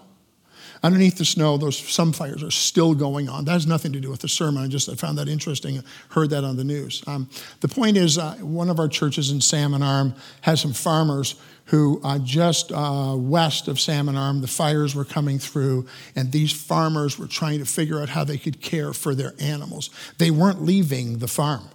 Underneath 0.86 1.18
the 1.18 1.24
snow, 1.24 1.56
those 1.56 1.76
some 1.76 2.12
fires 2.12 2.44
are 2.44 2.50
still 2.52 2.94
going 2.94 3.28
on. 3.28 3.44
That 3.44 3.54
has 3.54 3.66
nothing 3.66 3.92
to 3.94 3.98
do 3.98 4.08
with 4.08 4.20
the 4.20 4.28
sermon. 4.28 4.62
I 4.62 4.68
just 4.68 4.88
I 4.88 4.94
found 4.94 5.18
that 5.18 5.28
interesting. 5.28 5.82
Heard 6.10 6.30
that 6.30 6.44
on 6.44 6.56
the 6.56 6.62
news. 6.62 7.02
Um, 7.08 7.28
the 7.58 7.66
point 7.66 7.96
is, 7.96 8.18
uh, 8.18 8.34
one 8.36 8.70
of 8.70 8.78
our 8.78 8.86
churches 8.86 9.32
in 9.32 9.40
Salmon 9.40 9.82
Arm 9.82 10.14
has 10.42 10.60
some 10.60 10.72
farmers 10.72 11.34
who 11.64 12.00
uh, 12.04 12.20
just 12.20 12.70
uh, 12.70 13.16
west 13.18 13.66
of 13.66 13.80
Salmon 13.80 14.16
Arm, 14.16 14.42
the 14.42 14.46
fires 14.46 14.94
were 14.94 15.04
coming 15.04 15.40
through, 15.40 15.88
and 16.14 16.30
these 16.30 16.52
farmers 16.52 17.18
were 17.18 17.26
trying 17.26 17.58
to 17.58 17.64
figure 17.64 18.00
out 18.00 18.10
how 18.10 18.22
they 18.22 18.38
could 18.38 18.60
care 18.60 18.92
for 18.92 19.12
their 19.12 19.32
animals. 19.40 19.90
They 20.18 20.30
weren't 20.30 20.62
leaving 20.62 21.18
the 21.18 21.26
farm. 21.26 21.68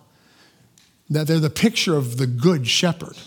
That 1.10 1.28
they're 1.28 1.42
the 1.42 1.50
picture 1.50 1.98
of 1.98 2.16
the 2.16 2.28
good 2.28 2.66
shepherd. 2.66 3.18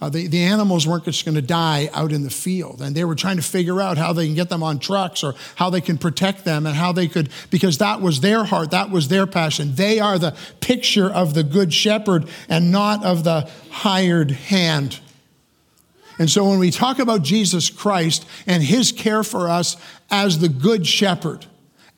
Uh, 0.00 0.10
the, 0.10 0.26
the 0.26 0.42
animals 0.42 0.86
weren't 0.86 1.04
just 1.04 1.24
going 1.24 1.34
to 1.34 1.42
die 1.42 1.88
out 1.94 2.12
in 2.12 2.22
the 2.22 2.30
field. 2.30 2.82
And 2.82 2.94
they 2.94 3.04
were 3.04 3.14
trying 3.14 3.36
to 3.36 3.42
figure 3.42 3.80
out 3.80 3.96
how 3.96 4.12
they 4.12 4.26
can 4.26 4.34
get 4.34 4.48
them 4.48 4.62
on 4.62 4.78
trucks 4.78 5.24
or 5.24 5.34
how 5.54 5.70
they 5.70 5.80
can 5.80 5.96
protect 5.98 6.44
them 6.44 6.66
and 6.66 6.76
how 6.76 6.92
they 6.92 7.08
could, 7.08 7.30
because 7.50 7.78
that 7.78 8.00
was 8.00 8.20
their 8.20 8.44
heart, 8.44 8.72
that 8.72 8.90
was 8.90 9.08
their 9.08 9.26
passion. 9.26 9.74
They 9.74 9.98
are 9.98 10.18
the 10.18 10.36
picture 10.60 11.10
of 11.10 11.34
the 11.34 11.42
good 11.42 11.72
shepherd 11.72 12.28
and 12.48 12.70
not 12.70 13.04
of 13.04 13.24
the 13.24 13.50
hired 13.70 14.30
hand 14.30 15.00
And 16.18 16.30
so 16.30 16.48
when 16.48 16.58
we 16.58 16.70
talk 16.70 16.98
about 16.98 17.22
Jesus 17.22 17.68
Christ 17.70 18.26
and 18.46 18.62
his 18.62 18.92
care 18.92 19.22
for 19.22 19.48
us 19.48 19.76
as 20.10 20.38
the 20.38 20.48
good 20.48 20.86
shepherd, 20.86 21.46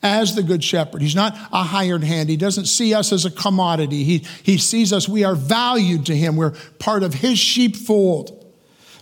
as 0.01 0.35
the 0.35 0.43
good 0.43 0.63
shepherd, 0.63 1.01
he's 1.01 1.15
not 1.15 1.35
a 1.51 1.63
hired 1.63 2.03
hand. 2.03 2.29
He 2.29 2.37
doesn't 2.37 2.65
see 2.65 2.93
us 2.93 3.11
as 3.11 3.25
a 3.25 3.31
commodity. 3.31 4.03
He, 4.03 4.25
he 4.43 4.57
sees 4.57 4.93
us, 4.93 5.09
we 5.09 5.23
are 5.23 5.35
valued 5.35 6.05
to 6.05 6.15
him. 6.15 6.35
We're 6.35 6.55
part 6.79 7.03
of 7.03 7.15
his 7.15 7.37
sheepfold. 7.37 8.35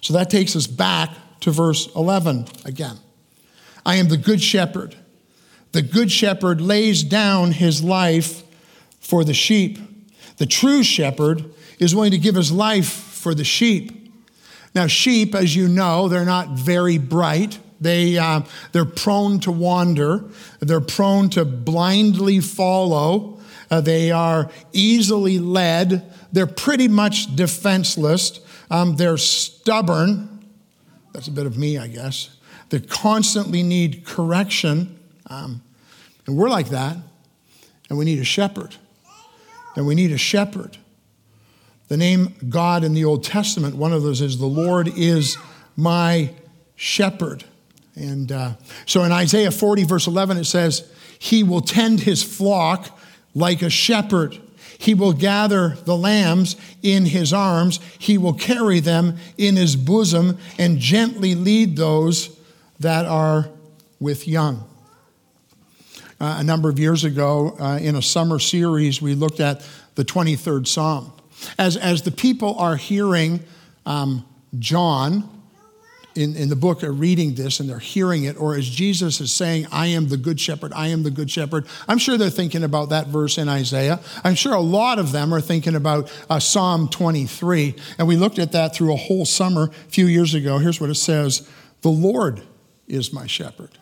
So 0.01 0.13
that 0.13 0.29
takes 0.29 0.55
us 0.55 0.67
back 0.67 1.11
to 1.41 1.51
verse 1.51 1.93
11 1.95 2.47
again. 2.65 2.97
I 3.85 3.95
am 3.95 4.07
the 4.07 4.17
good 4.17 4.41
shepherd. 4.41 4.95
The 5.71 5.81
good 5.81 6.11
shepherd 6.11 6.61
lays 6.61 7.03
down 7.03 7.51
his 7.51 7.83
life 7.83 8.43
for 8.99 9.23
the 9.23 9.33
sheep. 9.33 9.79
The 10.37 10.45
true 10.45 10.83
shepherd 10.83 11.53
is 11.79 11.93
willing 11.93 12.11
to 12.11 12.17
give 12.17 12.35
his 12.35 12.51
life 12.51 12.89
for 12.89 13.35
the 13.35 13.43
sheep. 13.43 14.13
Now, 14.73 14.87
sheep, 14.87 15.33
as 15.35 15.55
you 15.55 15.67
know, 15.67 16.07
they're 16.07 16.25
not 16.25 16.49
very 16.49 16.97
bright. 16.97 17.59
They, 17.79 18.17
uh, 18.17 18.41
they're 18.71 18.85
prone 18.85 19.39
to 19.41 19.51
wander. 19.51 20.25
They're 20.59 20.81
prone 20.81 21.29
to 21.31 21.45
blindly 21.45 22.39
follow. 22.39 23.39
Uh, 23.69 23.81
they 23.81 24.11
are 24.11 24.49
easily 24.73 25.39
led. 25.39 26.11
They're 26.31 26.47
pretty 26.47 26.87
much 26.87 27.35
defenseless. 27.35 28.39
Um, 28.69 28.95
they're 28.95 29.17
stubborn. 29.17 30.45
That's 31.13 31.27
a 31.27 31.31
bit 31.31 31.45
of 31.45 31.57
me, 31.57 31.77
I 31.77 31.87
guess. 31.87 32.29
They 32.69 32.79
constantly 32.79 33.63
need 33.63 34.05
correction. 34.05 34.99
Um, 35.27 35.61
and 36.25 36.37
we're 36.37 36.49
like 36.49 36.69
that. 36.69 36.97
And 37.89 37.97
we 37.97 38.05
need 38.05 38.19
a 38.19 38.25
shepherd. 38.25 38.75
And 39.75 39.87
we 39.87 39.95
need 39.95 40.11
a 40.11 40.17
shepherd. 40.17 40.77
The 41.87 41.97
name 41.97 42.35
God 42.49 42.83
in 42.83 42.93
the 42.93 43.05
Old 43.05 43.23
Testament, 43.23 43.75
one 43.75 43.93
of 43.93 44.03
those 44.03 44.19
is 44.19 44.37
the 44.37 44.45
Lord 44.45 44.89
is 44.89 45.37
my 45.77 46.31
shepherd. 46.75 47.45
And 47.97 48.31
uh, 48.31 48.53
so 48.85 49.03
in 49.03 49.11
Isaiah 49.11 49.51
40, 49.51 49.83
verse 49.83 50.07
11, 50.07 50.37
it 50.37 50.45
says, 50.45 50.89
He 51.17 51.43
will 51.43 51.61
tend 51.61 52.01
his 52.01 52.23
flock 52.23 52.97
like 53.33 53.61
a 53.61 53.69
shepherd. 53.69 54.37
He 54.77 54.93
will 54.93 55.13
gather 55.13 55.69
the 55.85 55.97
lambs 55.97 56.55
in 56.83 57.05
his 57.05 57.33
arms. 57.33 57.79
He 57.97 58.17
will 58.17 58.33
carry 58.33 58.79
them 58.79 59.17
in 59.37 59.55
his 59.55 59.75
bosom 59.75 60.37
and 60.59 60.77
gently 60.77 61.33
lead 61.33 61.75
those 61.75 62.37
that 62.79 63.05
are 63.05 63.49
with 63.99 64.27
young. 64.27 64.63
Uh, 66.19 66.37
a 66.39 66.43
number 66.43 66.69
of 66.69 66.77
years 66.77 67.03
ago, 67.03 67.55
uh, 67.59 67.79
in 67.81 67.95
a 67.95 68.01
summer 68.01 68.37
series, 68.37 69.01
we 69.01 69.15
looked 69.15 69.39
at 69.39 69.67
the 69.95 70.05
23rd 70.05 70.67
Psalm. 70.67 71.11
As, 71.57 71.77
as 71.77 72.03
the 72.03 72.11
people 72.11 72.55
are 72.57 72.75
hearing 72.75 73.43
um, 73.85 74.25
John 74.59 75.36
in, 76.17 76.35
in 76.35 76.49
the 76.49 76.55
book 76.55 76.83
are 76.83 76.91
reading 76.91 77.35
this 77.35 77.59
and 77.59 77.69
they're 77.69 77.79
hearing 77.79 78.23
it, 78.23 78.39
or 78.39 78.55
as 78.55 78.67
Jesus 78.67 79.21
is 79.21 79.31
saying, 79.31 79.67
I 79.71 79.87
am 79.87 80.09
the 80.09 80.17
good 80.17 80.39
shepherd, 80.39 80.73
I 80.73 80.87
am 80.87 81.03
the 81.03 81.11
good 81.11 81.29
shepherd, 81.29 81.67
I'm 81.87 81.99
sure 81.99 82.17
they're 82.17 82.29
thinking 82.29 82.63
about 82.63 82.89
that 82.89 83.07
verse 83.07 83.37
in 83.37 83.47
Isaiah. 83.47 83.99
I'm 84.23 84.35
sure 84.35 84.53
a 84.53 84.59
lot 84.59 84.99
of 84.99 85.11
them 85.11 85.33
are 85.33 85.41
thinking 85.41 85.75
about 85.75 86.11
uh, 86.29 86.39
Psalm 86.39 86.89
23. 86.89 87.75
And 87.99 88.07
we 88.07 88.17
looked 88.17 88.39
at 88.39 88.51
that 88.53 88.75
through 88.75 88.93
a 88.93 88.97
whole 88.97 89.25
summer 89.25 89.65
a 89.65 89.89
few 89.89 90.07
years 90.07 90.33
ago. 90.33 90.57
Here's 90.57 90.81
what 90.81 90.89
it 90.89 90.95
says 90.95 91.47
The 91.81 91.89
Lord 91.89 92.41
is 92.87 93.13
my 93.13 93.27
shepherd. 93.27 93.77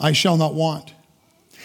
I 0.00 0.12
shall 0.12 0.36
not 0.36 0.54
want. 0.54 0.94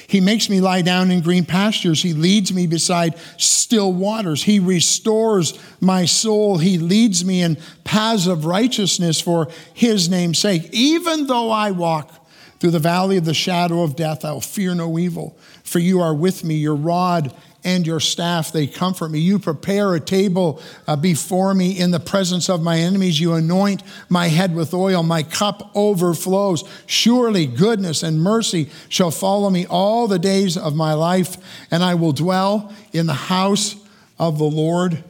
He 0.08 0.22
makes 0.22 0.50
me 0.50 0.62
lie 0.62 0.82
down 0.82 1.10
in 1.10 1.22
green 1.22 1.46
pastures. 1.46 2.01
He 2.01 2.13
leads 2.13 2.53
me 2.53 2.67
beside 2.67 3.15
still 3.38 3.91
waters. 3.91 4.44
He 4.44 4.60
restores 4.60 5.58
my 5.82 6.05
soul. 6.05 6.58
He 6.58 6.77
leads 6.77 7.25
me 7.25 7.41
in 7.41 7.58
paths 7.95 8.27
of 8.27 8.43
righteousness 8.43 9.21
for 9.21 9.47
his 9.73 10.09
name's 10.09 10.37
sake. 10.37 10.67
Even 10.73 11.27
though 11.27 11.49
I 11.49 11.71
walk 11.71 12.11
through 12.59 12.71
the 12.71 12.79
valley 12.79 13.15
of 13.15 13.23
the 13.23 13.33
shadow 13.33 13.83
of 13.83 13.95
death, 13.95 14.25
I'll 14.25 14.41
fear 14.41 14.75
no 14.75 14.99
evil, 14.99 15.37
for 15.63 15.79
you 15.79 16.01
are 16.01 16.13
with 16.13 16.43
me. 16.43 16.55
Your 16.55 16.75
rod 16.75 17.33
and 17.63 17.87
your 17.87 18.01
staff, 18.01 18.51
they 18.51 18.67
comfort 18.67 19.11
me. 19.11 19.19
You 19.19 19.39
prepare 19.39 19.95
a 19.95 20.01
table 20.01 20.61
uh, 20.89 20.97
before 20.97 21.53
me 21.53 21.79
in 21.79 21.91
the 21.91 22.01
presence 22.01 22.49
of 22.49 22.61
my 22.61 22.79
enemies. 22.79 23.21
You 23.21 23.33
anoint 23.35 23.81
my 24.09 24.27
head 24.27 24.53
with 24.53 24.73
oil. 24.73 25.01
My 25.01 25.23
cup 25.23 25.71
overflows. 25.73 26.65
Surely 26.87 27.45
goodness 27.45 28.03
and 28.03 28.21
mercy 28.21 28.69
shall 28.89 29.09
follow 29.09 29.49
me 29.49 29.65
all 29.67 30.09
the 30.09 30.19
days 30.19 30.57
of 30.57 30.75
my 30.75 30.91
life, 30.91 31.37
and 31.71 31.81
I 31.81 31.95
will 31.95 32.11
dwell 32.11 32.73
in 32.91 33.05
the 33.05 33.13
house 33.13 33.77
of 34.19 34.37
the 34.37 34.43
Lord 34.43 35.01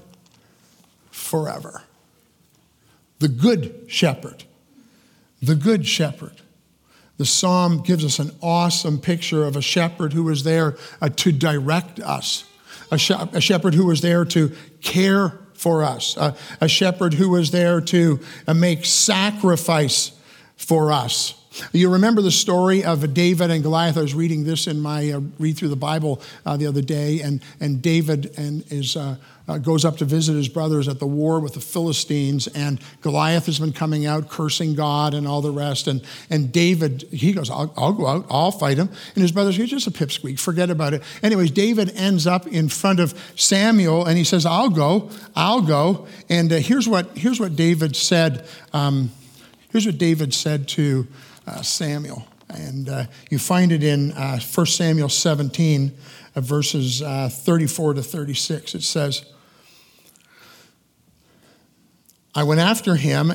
forever. 1.10 1.85
The 3.26 3.30
good 3.30 3.86
shepherd. 3.88 4.44
The 5.42 5.56
good 5.56 5.88
shepherd. 5.88 6.44
The 7.18 7.26
psalm 7.26 7.82
gives 7.82 8.06
us 8.06 8.20
an 8.20 8.30
awesome 8.40 9.00
picture 9.00 9.46
of 9.46 9.56
a 9.56 9.64
shepherd 9.64 10.14
who 10.14 10.22
was 10.22 10.44
there 10.44 10.78
uh, 11.02 11.10
to 11.10 11.32
direct 11.32 12.00
us, 12.00 12.44
a, 12.92 13.00
sh- 13.00 13.10
a, 13.10 13.42
shepherd 13.42 13.74
who 13.74 13.88
was 13.88 14.02
there 14.02 14.26
to 14.26 14.52
care 14.84 15.40
for 15.56 15.84
us, 15.84 16.16
uh, 16.18 16.36
a 16.62 16.68
shepherd 16.68 17.16
who 17.16 17.30
was 17.30 17.50
there 17.50 17.82
to 17.82 18.20
uh, 18.48 18.54
make 18.54 18.86
sacrifice 18.86 20.12
for 20.56 20.92
us. 20.92 21.34
You 21.72 21.90
remember 21.90 22.22
the 22.22 22.32
story 22.32 22.84
of 22.84 23.14
David 23.14 23.50
and 23.52 23.64
Goliath. 23.64 23.98
I 23.98 24.02
was 24.02 24.14
reading 24.14 24.44
this 24.44 24.68
in 24.68 24.82
my 24.82 25.12
uh, 25.12 25.22
read 25.40 25.58
through 25.58 25.70
the 25.70 25.76
Bible 25.76 26.22
uh, 26.46 26.58
the 26.58 26.68
other 26.68 26.82
day, 26.82 27.22
and, 27.22 27.42
and 27.60 27.82
David 27.82 28.34
and 28.38 28.64
is, 28.72 28.98
uh, 28.98 29.16
uh, 29.48 29.58
goes 29.60 29.86
up 29.86 29.98
to 29.98 30.06
visit 30.06 30.34
his 30.34 30.50
brothers 30.50 30.88
at 30.88 31.00
the 31.00 31.08
war 31.08 31.40
with 31.40 31.54
the 31.54 31.62
Philistines, 31.62 32.48
and 32.48 32.80
Goliath 33.02 33.46
has 33.46 33.60
been 33.60 33.72
coming 33.72 34.06
out 34.06 34.30
cursing 34.30 34.76
God 34.76 35.14
and 35.14 35.28
all 35.28 35.42
the 35.42 35.52
rest. 35.52 35.88
And, 35.88 36.02
and 36.30 36.52
David, 36.52 37.04
he 37.12 37.32
goes, 37.32 37.50
I'll, 37.50 37.74
I'll 37.78 37.94
go 37.94 38.08
out, 38.08 38.26
I'll 38.30 38.52
fight 38.52 38.78
him. 38.78 38.90
And 39.16 39.22
his 39.22 39.32
brothers, 39.32 39.56
he's 39.56 39.70
just 39.70 39.88
a 39.88 39.92
pipsqueak, 39.92 40.40
forget 40.40 40.70
about 40.70 40.94
it. 40.94 41.04
Anyways, 41.24 41.52
David 41.52 41.92
ends 41.96 42.28
up 42.28 42.48
in 42.48 42.68
front 42.68 43.00
of 43.00 43.14
Samuel, 43.36 44.06
and 44.06 44.18
he 44.18 44.24
says, 44.24 44.46
I'll 44.46 44.70
go, 44.70 45.10
I'll 45.36 45.62
go. 45.62 46.08
And 46.28 46.52
uh, 46.52 46.58
here's, 46.58 46.88
what, 46.88 47.18
here's 47.18 47.40
what 47.40 47.56
David 47.56 47.96
said. 47.96 48.46
Um, 48.74 49.12
here's 49.70 49.86
what 49.86 49.98
David 49.98 50.34
said 50.34 50.68
to 50.70 51.08
Samuel. 51.62 52.26
And 52.50 52.90
uh, 52.90 53.06
you 53.30 53.40
find 53.40 53.72
it 53.72 53.84
in 53.84 54.12
uh, 54.12 54.40
1 54.40 54.66
Samuel 54.68 55.10
17, 55.10 55.92
uh, 56.36 56.42
verses 56.42 57.02
uh, 57.02 57.30
34 57.32 57.96
to 57.96 58.04
36. 58.04 58.76
It 58.76 58.84
says, 58.84 59.26
I 62.36 62.44
went 62.44 62.60
after 62.60 62.96
him, 62.96 63.32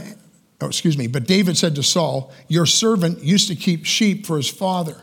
oh, 0.61 0.67
excuse 0.67 0.97
me, 0.97 1.07
but 1.07 1.27
David 1.27 1.57
said 1.57 1.75
to 1.77 1.83
Saul, 1.83 2.33
Your 2.49 2.67
servant 2.67 3.23
used 3.23 3.49
to 3.49 3.57
keep 3.57 3.87
sheep 3.87 4.27
for 4.27 4.37
his 4.37 4.49
father. 4.49 5.03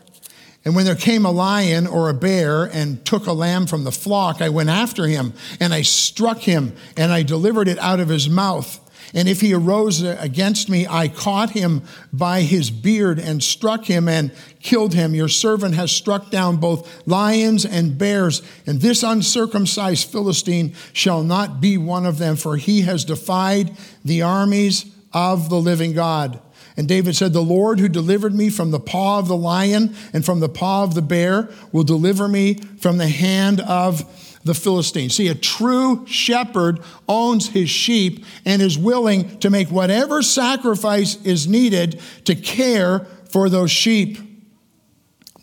And 0.64 0.76
when 0.76 0.86
there 0.86 0.96
came 0.96 1.26
a 1.26 1.32
lion 1.32 1.88
or 1.88 2.10
a 2.10 2.14
bear 2.14 2.66
and 2.66 3.04
took 3.06 3.26
a 3.26 3.32
lamb 3.32 3.68
from 3.68 3.86
the 3.86 3.92
flock, 3.92 4.42
I 4.42 4.50
went 4.50 4.70
after 4.70 5.08
him 5.08 5.34
and 5.60 5.74
I 5.74 5.82
struck 5.82 6.40
him 6.40 6.76
and 6.98 7.12
I 7.12 7.24
delivered 7.24 7.70
it 7.70 7.80
out 7.80 8.00
of 8.00 8.10
his 8.10 8.30
mouth. 8.30 8.80
And 9.14 9.30
if 9.30 9.42
he 9.42 9.54
arose 9.54 10.02
against 10.02 10.70
me, 10.70 10.86
I 10.88 11.08
caught 11.08 11.52
him 11.52 11.84
by 12.12 12.42
his 12.42 12.70
beard 12.70 13.20
and 13.20 13.42
struck 13.42 13.86
him 13.86 14.08
and 14.10 14.32
killed 14.60 14.94
him. 14.94 15.16
Your 15.16 15.30
servant 15.30 15.76
has 15.76 15.92
struck 15.92 16.30
down 16.30 16.58
both 16.58 17.08
lions 17.08 17.66
and 17.66 17.98
bears, 17.98 18.42
and 18.66 18.82
this 18.82 19.04
uncircumcised 19.04 20.10
Philistine 20.10 20.76
shall 20.94 21.24
not 21.24 21.62
be 21.62 21.78
one 21.78 22.06
of 22.06 22.18
them, 22.18 22.36
for 22.36 22.58
he 22.58 22.82
has 22.82 23.06
defied 23.06 23.78
the 24.04 24.22
armies 24.22 24.86
of 25.14 25.50
the 25.50 25.60
living 25.60 25.94
God. 25.94 26.42
And 26.78 26.88
David 26.88 27.16
said, 27.16 27.34
The 27.34 27.42
Lord 27.42 27.80
who 27.80 27.90
delivered 27.90 28.36
me 28.36 28.50
from 28.52 28.70
the 28.70 28.80
paw 28.80 29.18
of 29.18 29.28
the 29.28 29.36
lion 29.36 29.96
and 30.14 30.24
from 30.24 30.40
the 30.40 30.50
paw 30.50 30.84
of 30.84 30.94
the 30.94 31.02
bear 31.02 31.50
will 31.72 31.84
deliver 31.84 32.28
me 32.28 32.54
from 32.54 32.98
the 32.98 33.08
hand 33.08 33.62
of 33.62 34.06
the 34.48 34.56
Philistines. 34.56 35.16
See, 35.16 35.28
a 35.28 35.36
true 35.36 36.06
shepherd 36.08 36.80
owns 37.08 37.50
his 37.50 37.70
sheep 37.70 38.26
and 38.46 38.62
is 38.62 38.78
willing 38.78 39.38
to 39.40 39.50
make 39.50 39.70
whatever 39.70 40.24
sacrifice 40.24 41.24
is 41.24 41.48
needed 41.48 42.02
to 42.26 42.34
care 42.34 43.06
for 43.30 43.50
those 43.50 43.70
sheep. 43.72 44.18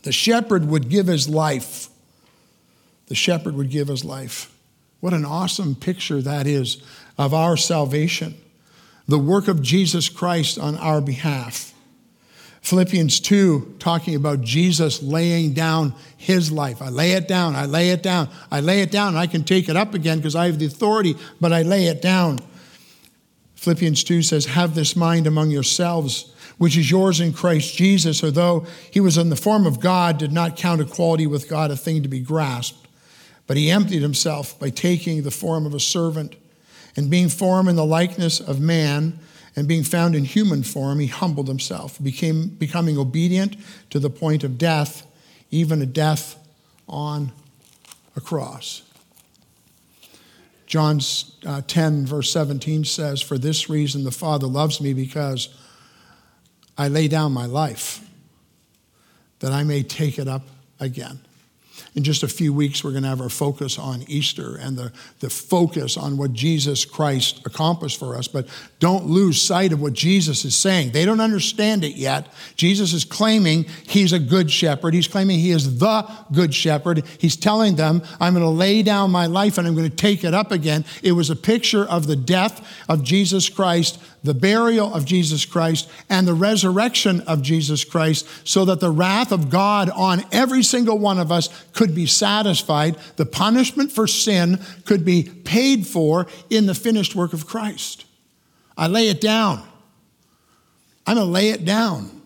The 0.02 0.12
shepherd 0.12 0.66
would 0.66 0.88
give 0.88 1.06
his 1.06 1.28
life. 1.28 1.88
The 3.06 3.14
shepherd 3.14 3.54
would 3.56 3.70
give 3.70 3.88
his 3.88 4.04
life. 4.04 4.50
What 5.00 5.12
an 5.12 5.25
awesome 5.25 5.75
picture 5.75 6.23
that 6.23 6.46
is 6.46 6.82
of 7.18 7.34
our 7.34 7.56
salvation, 7.56 8.34
the 9.06 9.18
work 9.18 9.49
of 9.49 9.61
Jesus 9.61 10.08
Christ 10.08 10.58
on 10.58 10.76
our 10.78 11.02
behalf. 11.02 11.74
Philippians 12.64 13.21
2, 13.21 13.76
talking 13.78 14.14
about 14.14 14.40
Jesus 14.40 15.02
laying 15.02 15.52
down 15.52 15.94
his 16.16 16.50
life. 16.50 16.80
I 16.80 16.88
lay 16.88 17.12
it 17.12 17.28
down, 17.28 17.54
I 17.54 17.66
lay 17.66 17.90
it 17.90 18.02
down, 18.02 18.30
I 18.50 18.61
lay 18.61 18.80
it 18.80 18.90
down, 18.90 19.16
I 19.16 19.26
can 19.26 19.44
take 19.44 19.68
it 19.68 19.76
up 19.76 19.92
again 19.92 20.16
because 20.16 20.35
I 20.35 20.47
have 20.47 20.59
the 20.59 20.64
authority, 20.64 21.14
but 21.42 21.52
I 21.52 21.61
lay 21.61 21.88
it 21.88 22.00
down. 22.00 22.38
Philippians 23.56 24.02
2 24.04 24.23
says, 24.23 24.47
Have 24.47 24.75
this 24.75 24.97
mind 24.97 25.26
among 25.26 25.50
yourselves, 25.50 26.33
which 26.56 26.78
is 26.78 26.90
yours 26.90 27.21
in 27.21 27.35
Christ 27.35 27.76
Jesus, 27.76 28.21
who 28.21 28.30
though 28.30 28.64
he 28.90 28.99
was 28.99 29.18
in 29.18 29.28
the 29.28 29.37
form 29.37 29.66
of 29.66 29.78
God, 29.78 30.16
did 30.16 30.33
not 30.33 30.56
count 30.56 30.80
equality 30.80 31.26
with 31.26 31.50
God 31.50 31.71
a 31.71 31.76
thing 31.76 32.02
to 32.02 32.09
be 32.09 32.21
grasped, 32.21 32.88
but 33.47 33.59
he 33.59 33.71
emptied 33.71 34.00
himself 34.00 34.59
by 34.59 34.71
taking 34.71 35.23
the 35.23 35.30
form 35.30 35.66
of 35.66 35.75
a 35.75 35.80
servant 35.80 36.35
And 36.97 37.11
being 37.11 37.28
formed 37.28 37.68
in 37.68 37.76
the 37.76 37.85
likeness 37.85 38.40
of 38.40 38.61
man, 38.61 39.18
and 39.56 39.68
being 39.68 39.84
found 39.84 40.14
in 40.14 40.25
human 40.25 40.62
form, 40.62 40.99
he 40.99 41.06
humbled 41.06 41.49
himself, 41.49 42.02
became, 42.02 42.49
becoming 42.49 42.99
obedient 42.99 43.56
to 43.90 43.99
the 43.99 44.11
point 44.11 44.42
of 44.42 44.58
death, 44.58 45.06
even 45.50 45.80
a 45.80 45.87
death 45.87 46.37
on 46.88 47.32
a 48.16 48.20
cross. 48.20 48.82
John 50.66 51.00
uh, 51.46 51.62
10, 51.66 52.06
verse 52.06 52.32
17 52.32 52.84
says, 52.84 53.23
For 53.23 53.38
this 53.38 53.70
reason 53.70 54.02
the 54.02 54.11
Father 54.11 54.46
loves 54.46 54.80
me 54.80 54.92
because 54.92 55.49
I 56.76 56.88
lay 56.88 57.06
down 57.06 57.32
my 57.32 57.46
life 57.46 58.00
that 59.38 59.52
I 59.52 59.62
may 59.62 59.82
take 59.82 60.18
it 60.18 60.26
up 60.26 60.42
again 60.80 61.20
in 61.94 62.02
just 62.02 62.24
a 62.24 62.28
few 62.28 62.52
weeks, 62.52 62.82
we're 62.82 62.90
going 62.90 63.04
to 63.04 63.08
have 63.08 63.20
our 63.20 63.28
focus 63.28 63.78
on 63.78 64.04
Easter 64.08 64.56
and 64.56 64.76
the, 64.76 64.92
the 65.20 65.30
focus 65.30 65.96
on 65.96 66.16
what 66.16 66.32
Jesus 66.32 66.84
Christ 66.84 67.40
accomplished 67.46 68.00
for 68.00 68.16
us. 68.16 68.26
But 68.26 68.48
don't 68.80 69.06
lose 69.06 69.40
sight 69.40 69.72
of 69.72 69.80
what 69.80 69.92
Jesus 69.92 70.44
is 70.44 70.56
saying. 70.56 70.90
They 70.90 71.04
don't 71.04 71.20
understand 71.20 71.84
it 71.84 71.94
yet. 71.94 72.32
Jesus 72.56 72.92
is 72.92 73.04
claiming 73.04 73.66
he's 73.86 74.12
a 74.12 74.18
good 74.18 74.50
shepherd. 74.50 74.92
He's 74.92 75.06
claiming 75.06 75.38
he 75.38 75.52
is 75.52 75.78
the 75.78 76.10
good 76.32 76.52
shepherd. 76.52 77.04
He's 77.18 77.36
telling 77.36 77.76
them, 77.76 78.02
I'm 78.18 78.34
going 78.34 78.44
to 78.44 78.50
lay 78.50 78.82
down 78.82 79.12
my 79.12 79.26
life 79.26 79.56
and 79.56 79.66
I'm 79.66 79.76
going 79.76 79.88
to 79.88 79.96
take 79.96 80.24
it 80.24 80.34
up 80.34 80.50
again. 80.50 80.84
It 81.00 81.12
was 81.12 81.30
a 81.30 81.36
picture 81.36 81.84
of 81.84 82.08
the 82.08 82.16
death 82.16 82.66
of 82.88 83.04
Jesus 83.04 83.48
Christ 83.48 84.00
the 84.24 84.34
burial 84.34 84.92
of 84.92 85.04
Jesus 85.04 85.44
Christ 85.44 85.88
and 86.08 86.26
the 86.26 86.34
resurrection 86.34 87.20
of 87.22 87.42
Jesus 87.42 87.84
Christ 87.84 88.26
so 88.42 88.64
that 88.64 88.80
the 88.80 88.90
wrath 88.90 89.30
of 89.30 89.50
God 89.50 89.90
on 89.90 90.24
every 90.32 90.62
single 90.62 90.98
one 90.98 91.18
of 91.18 91.30
us 91.30 91.50
could 91.74 91.84
be 91.93 92.07
satisfied. 92.07 92.97
The 93.17 93.26
punishment 93.26 93.91
for 93.91 94.07
sin 94.07 94.61
could 94.85 95.05
be 95.05 95.25
paid 95.25 95.88
for 95.88 96.29
in 96.49 96.67
the 96.67 96.75
finished 96.75 97.17
work 97.17 97.33
of 97.33 97.49
Christ. 97.49 98.05
I 98.76 98.87
lay 98.87 99.09
it 99.09 99.21
down. 99.21 99.67
I'm 101.05 101.17
going 101.17 101.26
to 101.26 101.33
lay 101.33 101.50
it 101.50 101.64
down. 101.64 102.23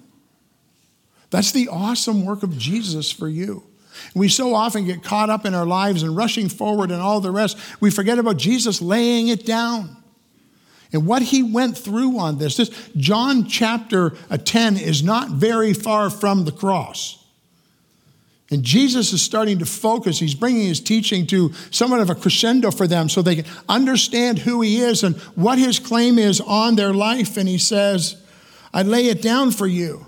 That's 1.31 1.53
the 1.53 1.69
awesome 1.69 2.27
work 2.27 2.43
of 2.43 2.59
Jesus 2.59 3.11
for 3.11 3.29
you. 3.29 3.65
We 4.15 4.29
so 4.29 4.55
often 4.55 4.85
get 4.85 5.03
caught 5.03 5.31
up 5.31 5.45
in 5.45 5.55
our 5.55 5.67
lives 5.67 6.03
and 6.03 6.17
rushing 6.17 6.49
forward 6.49 6.91
and 6.91 7.01
all 7.01 7.21
the 7.21 7.31
rest. 7.31 7.59
We 7.81 7.91
forget 7.91 8.19
about 8.19 8.37
Jesus 8.37 8.81
laying 8.81 9.29
it 9.29 9.45
down. 9.45 9.97
And 10.93 11.07
what 11.07 11.23
he 11.23 11.43
went 11.43 11.77
through 11.77 12.19
on 12.19 12.39
this, 12.39 12.57
this 12.57 12.71
John 12.97 13.47
chapter 13.47 14.17
uh, 14.31 14.39
10 14.39 14.77
is 14.77 15.03
not 15.03 15.31
very 15.31 15.75
far 15.75 16.09
from 16.09 16.45
the 16.45 16.53
cross. 16.53 17.18
And 18.51 18.63
Jesus 18.63 19.13
is 19.13 19.21
starting 19.21 19.59
to 19.59 19.67
focus. 19.67 20.19
He's 20.19 20.35
bringing 20.35 20.67
his 20.67 20.81
teaching 20.81 21.27
to 21.27 21.53
somewhat 21.71 22.01
of 22.01 22.09
a 22.09 22.15
crescendo 22.15 22.71
for 22.71 22.87
them 22.87 23.09
so 23.09 23.21
they 23.21 23.37
can 23.37 23.45
understand 23.69 24.39
who 24.39 24.63
he 24.63 24.81
is 24.81 25.03
and 25.03 25.17
what 25.35 25.59
his 25.59 25.79
claim 25.79 26.19
is 26.19 26.41
on 26.41 26.77
their 26.77 26.95
life. 26.95 27.37
And 27.37 27.47
he 27.47 27.59
says, 27.59 28.17
I 28.73 28.83
lay 28.83 29.09
it 29.09 29.21
down 29.21 29.51
for 29.51 29.67
you. 29.67 30.07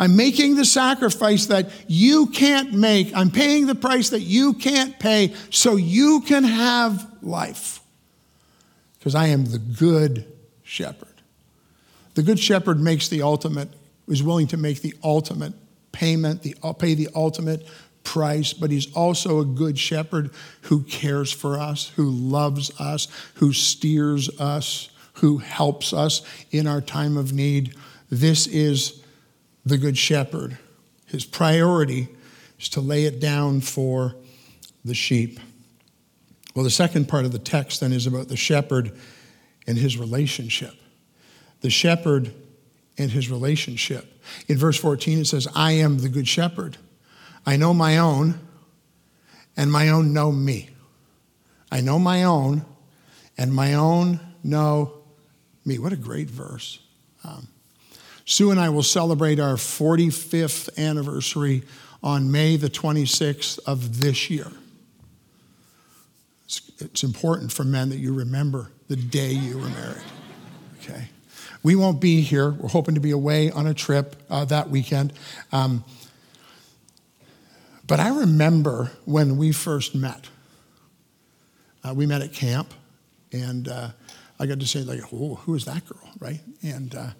I'm 0.00 0.16
making 0.16 0.54
the 0.54 0.64
sacrifice 0.64 1.46
that 1.46 1.70
you 1.88 2.28
can't 2.28 2.72
make. 2.72 3.14
I'm 3.14 3.30
paying 3.30 3.66
the 3.66 3.74
price 3.74 4.10
that 4.10 4.20
you 4.20 4.54
can't 4.54 4.98
pay 4.98 5.34
so 5.50 5.76
you 5.76 6.22
can 6.22 6.44
have 6.44 7.06
life 7.20 7.80
because 8.98 9.14
I 9.14 9.26
am 9.26 9.44
the 9.46 9.58
good 9.58 10.24
shepherd. 10.62 11.08
The 12.14 12.22
good 12.22 12.38
shepherd 12.38 12.80
makes 12.80 13.08
the 13.08 13.22
ultimate, 13.22 13.68
is 14.06 14.22
willing 14.22 14.46
to 14.48 14.56
make 14.56 14.82
the 14.82 14.94
ultimate 15.02 15.52
payment, 15.92 16.42
the, 16.42 16.56
uh, 16.62 16.72
pay 16.72 16.94
the 16.94 17.08
ultimate 17.14 17.66
price, 18.04 18.52
but 18.52 18.70
he's 18.70 18.92
also 18.94 19.40
a 19.40 19.44
good 19.44 19.78
shepherd 19.78 20.30
who 20.62 20.82
cares 20.82 21.30
for 21.30 21.58
us, 21.58 21.88
who 21.96 22.08
loves 22.08 22.70
us, 22.80 23.08
who 23.34 23.52
steers 23.52 24.28
us, 24.40 24.88
who 25.14 25.38
helps 25.38 25.92
us 25.92 26.22
in 26.50 26.66
our 26.66 26.80
time 26.80 27.16
of 27.16 27.32
need. 27.32 27.74
This 28.10 28.46
is 28.46 29.02
the 29.66 29.78
good 29.78 29.98
shepherd. 29.98 30.56
His 31.06 31.24
priority 31.24 32.08
is 32.58 32.68
to 32.70 32.80
lay 32.80 33.04
it 33.04 33.20
down 33.20 33.60
for 33.60 34.14
the 34.84 34.94
sheep. 34.94 35.38
Well, 36.54 36.64
the 36.64 36.70
second 36.70 37.08
part 37.08 37.24
of 37.24 37.32
the 37.32 37.38
text 37.38 37.80
then 37.80 37.92
is 37.92 38.06
about 38.06 38.28
the 38.28 38.36
shepherd 38.36 38.96
and 39.66 39.76
his 39.76 39.98
relationship. 39.98 40.74
The 41.60 41.70
shepherd 41.70 42.32
and 42.98 43.10
his 43.10 43.30
relationship. 43.30 44.20
In 44.48 44.58
verse 44.58 44.78
14, 44.78 45.20
it 45.20 45.26
says, 45.26 45.48
I 45.54 45.72
am 45.72 45.98
the 45.98 46.08
good 46.08 46.28
shepherd. 46.28 46.76
I 47.46 47.56
know 47.56 47.72
my 47.72 47.98
own, 47.98 48.38
and 49.56 49.72
my 49.72 49.88
own 49.88 50.12
know 50.12 50.30
me. 50.32 50.70
I 51.70 51.80
know 51.80 51.98
my 51.98 52.24
own, 52.24 52.64
and 53.36 53.54
my 53.54 53.74
own 53.74 54.20
know 54.42 54.92
me. 55.64 55.78
What 55.78 55.92
a 55.92 55.96
great 55.96 56.28
verse. 56.28 56.80
Um, 57.24 57.48
Sue 58.24 58.50
and 58.50 58.60
I 58.60 58.68
will 58.68 58.82
celebrate 58.82 59.40
our 59.40 59.54
45th 59.54 60.76
anniversary 60.76 61.62
on 62.02 62.30
May 62.30 62.56
the 62.56 62.68
26th 62.68 63.58
of 63.66 64.00
this 64.00 64.28
year. 64.28 64.50
It's, 66.44 66.60
it's 66.78 67.02
important 67.02 67.52
for 67.52 67.64
men 67.64 67.88
that 67.90 67.98
you 67.98 68.12
remember 68.12 68.70
the 68.88 68.96
day 68.96 69.30
you 69.32 69.58
were 69.58 69.68
married. 69.68 70.02
We 71.68 71.76
won't 71.76 72.00
be 72.00 72.22
here. 72.22 72.52
We're 72.52 72.70
hoping 72.70 72.94
to 72.94 73.00
be 73.02 73.10
away 73.10 73.50
on 73.50 73.66
a 73.66 73.74
trip 73.74 74.16
uh, 74.30 74.46
that 74.46 74.70
weekend. 74.70 75.12
Um, 75.52 75.84
but 77.86 78.00
I 78.00 78.08
remember 78.08 78.90
when 79.04 79.36
we 79.36 79.52
first 79.52 79.94
met. 79.94 80.30
Uh, 81.84 81.92
we 81.92 82.06
met 82.06 82.22
at 82.22 82.32
camp, 82.32 82.72
and 83.32 83.68
uh, 83.68 83.90
I 84.40 84.46
got 84.46 84.60
to 84.60 84.66
say, 84.66 84.80
like, 84.80 85.00
oh, 85.12 85.34
who 85.34 85.54
is 85.54 85.66
that 85.66 85.86
girl, 85.86 86.08
right? 86.20 86.40
And 86.62 86.94
uh, 86.94 87.10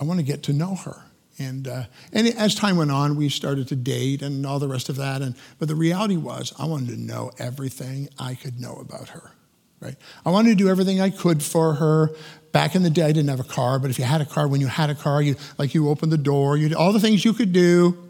I 0.00 0.04
want 0.04 0.20
to 0.20 0.24
get 0.24 0.44
to 0.44 0.52
know 0.52 0.76
her. 0.76 1.02
And, 1.40 1.66
uh, 1.66 1.86
and 2.12 2.28
as 2.28 2.54
time 2.54 2.76
went 2.76 2.92
on, 2.92 3.16
we 3.16 3.28
started 3.28 3.66
to 3.66 3.74
date 3.74 4.22
and 4.22 4.46
all 4.46 4.60
the 4.60 4.68
rest 4.68 4.88
of 4.88 4.94
that. 4.98 5.20
And, 5.20 5.34
but 5.58 5.66
the 5.66 5.74
reality 5.74 6.16
was, 6.16 6.52
I 6.60 6.66
wanted 6.66 6.90
to 6.90 6.96
know 6.96 7.32
everything 7.40 8.08
I 8.20 8.36
could 8.36 8.60
know 8.60 8.76
about 8.76 9.08
her. 9.08 9.32
Right? 9.80 9.96
I 10.24 10.30
wanted 10.30 10.50
to 10.50 10.54
do 10.54 10.70
everything 10.70 11.00
I 11.00 11.10
could 11.10 11.42
for 11.42 11.74
her. 11.74 12.12
Back 12.56 12.74
in 12.74 12.82
the 12.82 12.88
day, 12.88 13.02
I 13.02 13.12
didn't 13.12 13.28
have 13.28 13.38
a 13.38 13.44
car, 13.44 13.78
but 13.78 13.90
if 13.90 13.98
you 13.98 14.06
had 14.06 14.22
a 14.22 14.24
car, 14.24 14.48
when 14.48 14.62
you 14.62 14.66
had 14.66 14.88
a 14.88 14.94
car, 14.94 15.20
you 15.20 15.36
like 15.58 15.74
you 15.74 15.90
opened 15.90 16.10
the 16.10 16.16
door, 16.16 16.56
you 16.56 16.74
all 16.74 16.90
the 16.90 16.98
things 16.98 17.22
you 17.22 17.34
could 17.34 17.52
do. 17.52 18.08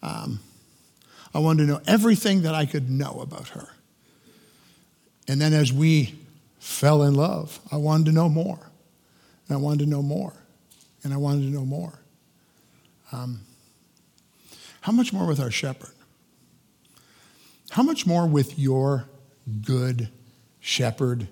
Um, 0.00 0.38
I 1.34 1.40
wanted 1.40 1.64
to 1.64 1.72
know 1.72 1.80
everything 1.84 2.42
that 2.42 2.54
I 2.54 2.66
could 2.66 2.88
know 2.88 3.18
about 3.20 3.48
her. 3.48 3.66
And 5.26 5.40
then 5.40 5.52
as 5.52 5.72
we 5.72 6.14
fell 6.60 7.02
in 7.02 7.16
love, 7.16 7.58
I 7.72 7.76
wanted 7.78 8.06
to 8.06 8.12
know 8.12 8.28
more. 8.28 8.70
And 9.48 9.56
I 9.56 9.60
wanted 9.60 9.80
to 9.80 9.90
know 9.90 10.02
more. 10.02 10.34
And 11.02 11.12
I 11.12 11.16
wanted 11.16 11.40
to 11.40 11.50
know 11.50 11.64
more. 11.64 11.98
Um, 13.10 13.40
how 14.82 14.92
much 14.92 15.12
more 15.12 15.26
with 15.26 15.40
our 15.40 15.50
shepherd? 15.50 15.96
How 17.70 17.82
much 17.82 18.06
more 18.06 18.24
with 18.24 18.56
your 18.56 19.06
good 19.62 20.10
shepherd, 20.60 21.26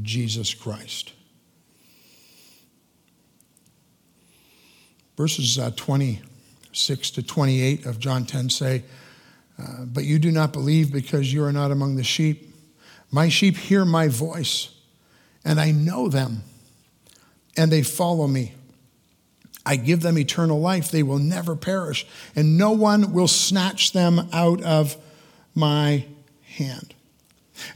Jesus 0.00 0.54
Christ? 0.54 1.14
Verses 5.16 5.58
uh, 5.58 5.70
26 5.76 7.10
to 7.12 7.22
28 7.22 7.86
of 7.86 7.98
John 7.98 8.24
10 8.24 8.50
say, 8.50 8.84
uh, 9.58 9.84
But 9.84 10.04
you 10.04 10.18
do 10.18 10.30
not 10.30 10.52
believe 10.52 10.92
because 10.92 11.32
you 11.32 11.44
are 11.44 11.52
not 11.52 11.70
among 11.70 11.96
the 11.96 12.04
sheep. 12.04 12.54
My 13.10 13.28
sheep 13.28 13.56
hear 13.56 13.84
my 13.84 14.08
voice, 14.08 14.70
and 15.44 15.60
I 15.60 15.70
know 15.70 16.08
them, 16.08 16.42
and 17.56 17.70
they 17.70 17.82
follow 17.82 18.26
me. 18.26 18.54
I 19.64 19.76
give 19.76 20.00
them 20.00 20.18
eternal 20.18 20.60
life. 20.60 20.90
They 20.90 21.02
will 21.02 21.18
never 21.18 21.54
perish, 21.54 22.06
and 22.34 22.56
no 22.56 22.72
one 22.72 23.12
will 23.12 23.28
snatch 23.28 23.92
them 23.92 24.28
out 24.32 24.62
of 24.62 24.96
my 25.54 26.06
hand. 26.56 26.94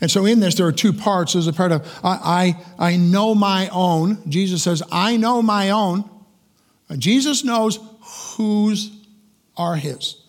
And 0.00 0.10
so, 0.10 0.24
in 0.24 0.40
this, 0.40 0.54
there 0.54 0.66
are 0.66 0.72
two 0.72 0.92
parts. 0.92 1.34
There's 1.34 1.46
a 1.46 1.52
part 1.52 1.70
of 1.70 1.86
I, 2.02 2.56
I, 2.78 2.92
I 2.92 2.96
know 2.96 3.34
my 3.34 3.68
own. 3.68 4.18
Jesus 4.28 4.62
says, 4.62 4.82
I 4.90 5.16
know 5.16 5.42
my 5.42 5.70
own. 5.70 6.08
Jesus 6.94 7.42
knows 7.42 7.78
whose 8.36 8.96
are 9.56 9.76
his. 9.76 10.22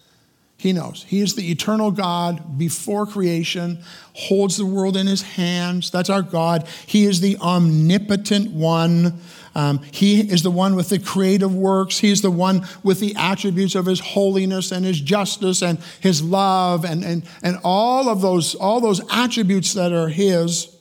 He 0.57 0.73
knows. 0.73 1.05
He 1.07 1.19
is 1.19 1.35
the 1.35 1.51
eternal 1.51 1.91
God 1.91 2.57
before 2.57 3.05
creation, 3.05 3.83
holds 4.13 4.57
the 4.57 4.65
world 4.65 4.97
in 4.97 5.05
his 5.05 5.21
hands. 5.21 5.91
That's 5.91 6.09
our 6.09 6.23
God. 6.23 6.67
He 6.87 7.05
is 7.05 7.21
the 7.21 7.37
omnipotent 7.37 8.49
one. 8.51 9.21
Um, 9.53 9.81
he 9.91 10.19
is 10.19 10.41
the 10.41 10.49
one 10.49 10.75
with 10.75 10.89
the 10.89 10.97
creative 10.97 11.53
works. 11.53 11.99
He's 11.99 12.23
the 12.23 12.31
one 12.31 12.65
with 12.81 12.99
the 12.99 13.15
attributes 13.15 13.75
of 13.75 13.85
his 13.85 13.99
holiness 13.99 14.71
and 14.71 14.83
his 14.83 14.99
justice 14.99 15.61
and 15.61 15.77
his 15.99 16.23
love 16.23 16.85
and, 16.85 17.03
and, 17.03 17.23
and 17.43 17.59
all 17.63 18.09
of 18.09 18.21
those, 18.21 18.55
all 18.55 18.81
those 18.81 19.01
attributes 19.11 19.73
that 19.75 19.93
are 19.93 20.09
his. 20.09 20.75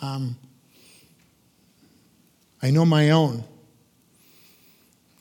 Um, 0.00 0.36
I 2.62 2.70
know 2.70 2.84
my 2.84 3.10
own. 3.10 3.42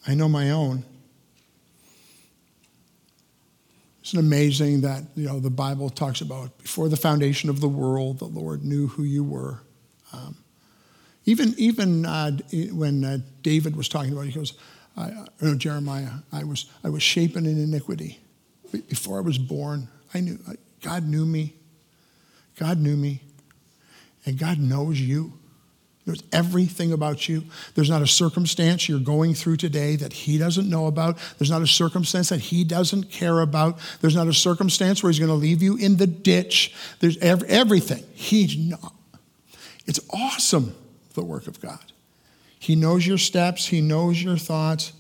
I 0.08 0.16
know 0.16 0.28
my 0.28 0.52
own. 0.52 0.84
Isn't 4.04 4.20
amazing 4.20 4.82
that 4.82 5.04
you 5.16 5.28
know 5.28 5.40
the 5.40 5.50
Bible 5.50 5.90
talks 5.90 6.22
about 6.22 6.58
before 6.58 6.90
the 6.90 6.98
foundation 6.98 7.50
of 7.50 7.62
the 7.62 7.70
world, 7.70 8.20
the 8.20 8.26
Lord 8.26 8.64
knew 8.64 8.88
who 8.88 9.04
you 9.04 9.24
were. 9.24 9.60
Um, 10.12 10.36
Even, 11.26 11.54
even 11.58 12.06
uh, 12.06 12.32
when 12.72 13.06
uh, 13.06 13.20
David 13.44 13.76
was 13.76 13.88
talking 13.88 14.12
about 14.12 14.22
it, 14.22 14.30
he 14.30 14.34
goes, 14.34 14.54
I, 14.98 15.12
no, 15.40 15.56
Jeremiah, 15.56 16.10
I 16.34 16.44
was, 16.44 16.66
I 16.84 16.90
was 16.90 17.04
shapen 17.04 17.46
in 17.46 17.62
iniquity. 17.62 18.20
Before 18.72 19.20
I 19.20 19.22
was 19.22 19.38
born, 19.38 19.88
I 20.16 20.22
knew, 20.22 20.40
God 20.82 21.08
knew 21.08 21.26
me. 21.26 21.54
God 22.58 22.80
knew 22.80 22.98
me. 22.98 23.22
And 24.26 24.38
God 24.40 24.58
knows 24.58 25.00
you. 25.00 25.34
There's 26.06 26.24
everything 26.32 26.94
about 26.94 27.30
you. 27.30 27.44
There's 27.76 27.90
not 27.90 28.02
a 28.02 28.08
circumstance 28.08 28.90
you're 28.90 29.00
going 29.00 29.36
through 29.36 29.58
today 29.58 29.96
that 29.98 30.12
He 30.12 30.38
doesn't 30.38 30.70
know 30.70 30.88
about. 30.88 31.18
There's 31.38 31.52
not 31.52 31.62
a 31.62 31.68
circumstance 31.68 32.30
that 32.30 32.40
He 32.40 32.64
doesn't 32.64 33.12
care 33.12 33.42
about. 33.42 33.78
There's 34.02 34.16
not 34.16 34.28
a 34.28 34.34
circumstance 34.34 35.04
where 35.04 35.12
He's 35.12 35.20
going 35.20 35.30
to 35.30 35.36
leave 35.36 35.62
you 35.62 35.78
in 35.78 35.98
the 35.98 36.08
ditch. 36.08 36.74
There's 37.00 37.18
everything. 37.18 38.04
He's 38.14 38.58
not. 38.58 38.94
It's 39.86 40.00
awesome, 40.10 40.76
the 41.14 41.24
work 41.24 41.48
of 41.48 41.62
God. 41.62 41.80
He 42.58 42.76
knows 42.76 43.06
your 43.06 43.18
steps, 43.18 43.68
He 43.68 43.82
knows 43.82 44.22
your 44.22 44.38
thoughts. 44.38 44.94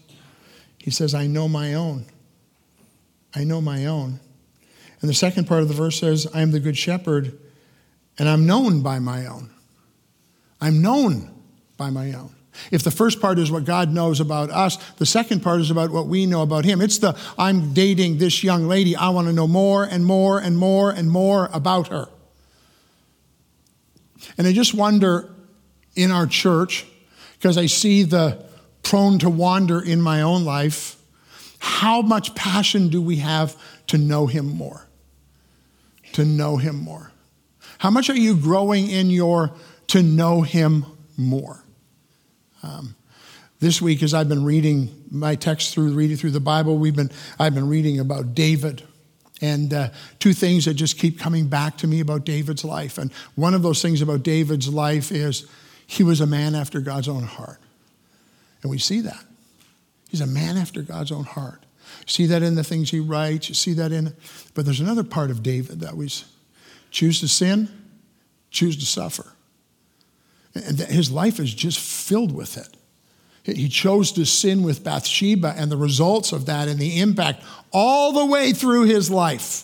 He 0.77 0.91
says, 0.91 1.13
I 1.13 1.27
know 1.27 1.47
my 1.47 1.75
own. 1.75 2.05
I 3.35 3.43
know 3.43 3.61
my 3.61 3.85
own. 3.85 4.19
And 4.99 5.09
the 5.09 5.15
second 5.15 5.47
part 5.47 5.61
of 5.61 5.67
the 5.67 5.73
verse 5.73 5.99
says, 5.99 6.27
I 6.33 6.41
am 6.41 6.51
the 6.51 6.59
good 6.59 6.77
shepherd, 6.77 7.37
and 8.19 8.27
I'm 8.27 8.45
known 8.45 8.81
by 8.81 8.99
my 8.99 9.25
own. 9.25 9.51
I'm 10.61 10.81
known 10.81 11.33
by 11.75 11.89
my 11.89 12.13
own. 12.13 12.35
If 12.69 12.83
the 12.83 12.91
first 12.91 13.19
part 13.19 13.39
is 13.39 13.49
what 13.49 13.65
God 13.65 13.91
knows 13.91 14.19
about 14.19 14.49
us, 14.49 14.77
the 14.97 15.05
second 15.05 15.41
part 15.41 15.61
is 15.61 15.71
about 15.71 15.89
what 15.89 16.07
we 16.07 16.25
know 16.25 16.41
about 16.41 16.65
Him. 16.65 16.81
It's 16.81 16.99
the 16.99 17.17
I'm 17.37 17.73
dating 17.73 18.17
this 18.17 18.43
young 18.43 18.67
lady. 18.67 18.95
I 18.95 19.09
want 19.09 19.27
to 19.27 19.33
know 19.33 19.47
more 19.47 19.83
and 19.83 20.05
more 20.05 20.37
and 20.37 20.57
more 20.57 20.91
and 20.91 21.09
more 21.09 21.49
about 21.53 21.87
her. 21.87 22.07
And 24.37 24.45
I 24.45 24.53
just 24.53 24.73
wonder 24.73 25.33
in 25.95 26.11
our 26.11 26.27
church, 26.27 26.85
because 27.37 27.57
I 27.57 27.65
see 27.65 28.03
the 28.03 28.45
prone 28.83 29.17
to 29.19 29.29
wander 29.29 29.81
in 29.81 30.01
my 30.01 30.21
own 30.21 30.45
life, 30.45 30.97
how 31.59 32.01
much 32.01 32.35
passion 32.35 32.89
do 32.89 33.01
we 33.01 33.17
have 33.17 33.55
to 33.87 33.97
know 33.97 34.27
Him 34.27 34.47
more? 34.47 34.87
To 36.13 36.25
know 36.25 36.57
Him 36.57 36.75
more. 36.75 37.11
How 37.77 37.89
much 37.89 38.09
are 38.09 38.15
you 38.15 38.35
growing 38.35 38.89
in 38.89 39.09
your 39.09 39.53
to 39.91 40.01
know 40.01 40.41
Him 40.41 40.85
more. 41.17 41.65
Um, 42.63 42.95
this 43.59 43.81
week, 43.81 44.01
as 44.03 44.13
I've 44.13 44.29
been 44.29 44.45
reading 44.45 44.89
my 45.11 45.35
text 45.35 45.73
through, 45.73 45.91
reading 45.91 46.15
through 46.15 46.31
the 46.31 46.39
Bible, 46.39 46.77
we've 46.77 46.95
been, 46.95 47.11
I've 47.37 47.53
been 47.53 47.67
reading 47.67 47.99
about 47.99 48.33
David. 48.33 48.83
And 49.41 49.73
uh, 49.73 49.89
two 50.17 50.31
things 50.31 50.63
that 50.63 50.75
just 50.75 50.97
keep 50.97 51.19
coming 51.19 51.47
back 51.47 51.77
to 51.79 51.87
me 51.87 51.99
about 51.99 52.23
David's 52.23 52.63
life. 52.63 52.97
And 52.97 53.11
one 53.35 53.53
of 53.53 53.63
those 53.63 53.81
things 53.81 54.01
about 54.01 54.23
David's 54.23 54.69
life 54.69 55.11
is 55.11 55.45
he 55.85 56.03
was 56.03 56.21
a 56.21 56.27
man 56.27 56.55
after 56.55 56.79
God's 56.79 57.09
own 57.09 57.23
heart. 57.23 57.59
And 58.61 58.71
we 58.71 58.77
see 58.77 59.01
that. 59.01 59.25
He's 60.09 60.21
a 60.21 60.27
man 60.27 60.55
after 60.55 60.83
God's 60.83 61.11
own 61.11 61.25
heart. 61.25 61.65
see 62.05 62.27
that 62.27 62.43
in 62.43 62.55
the 62.55 62.63
things 62.63 62.91
he 62.91 63.01
writes, 63.01 63.49
you 63.49 63.55
see 63.55 63.73
that 63.73 63.91
in, 63.91 64.15
but 64.53 64.63
there's 64.63 64.79
another 64.79 65.03
part 65.03 65.31
of 65.31 65.43
David 65.43 65.81
that 65.81 65.97
we 65.97 66.09
choose 66.91 67.19
to 67.19 67.27
sin, 67.27 67.67
choose 68.51 68.77
to 68.77 68.85
suffer. 68.85 69.33
And 70.53 70.79
his 70.79 71.11
life 71.11 71.39
is 71.39 71.53
just 71.53 71.79
filled 71.79 72.33
with 72.33 72.57
it. 72.57 72.77
He 73.43 73.69
chose 73.69 74.11
to 74.13 74.25
sin 74.25 74.61
with 74.63 74.83
Bathsheba, 74.83 75.55
and 75.57 75.71
the 75.71 75.77
results 75.77 76.31
of 76.31 76.45
that 76.45 76.67
and 76.67 76.79
the 76.79 76.99
impact 76.99 77.43
all 77.71 78.11
the 78.11 78.25
way 78.25 78.53
through 78.53 78.83
his 78.83 79.09
life 79.09 79.63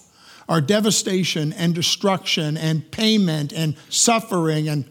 are 0.50 0.62
devastation 0.62 1.54
and 1.54 1.76
destruction 1.76 2.58
and 2.58 2.90
payment 2.90 3.54
and 3.54 3.76
suffering. 3.90 4.68
And, 4.68 4.90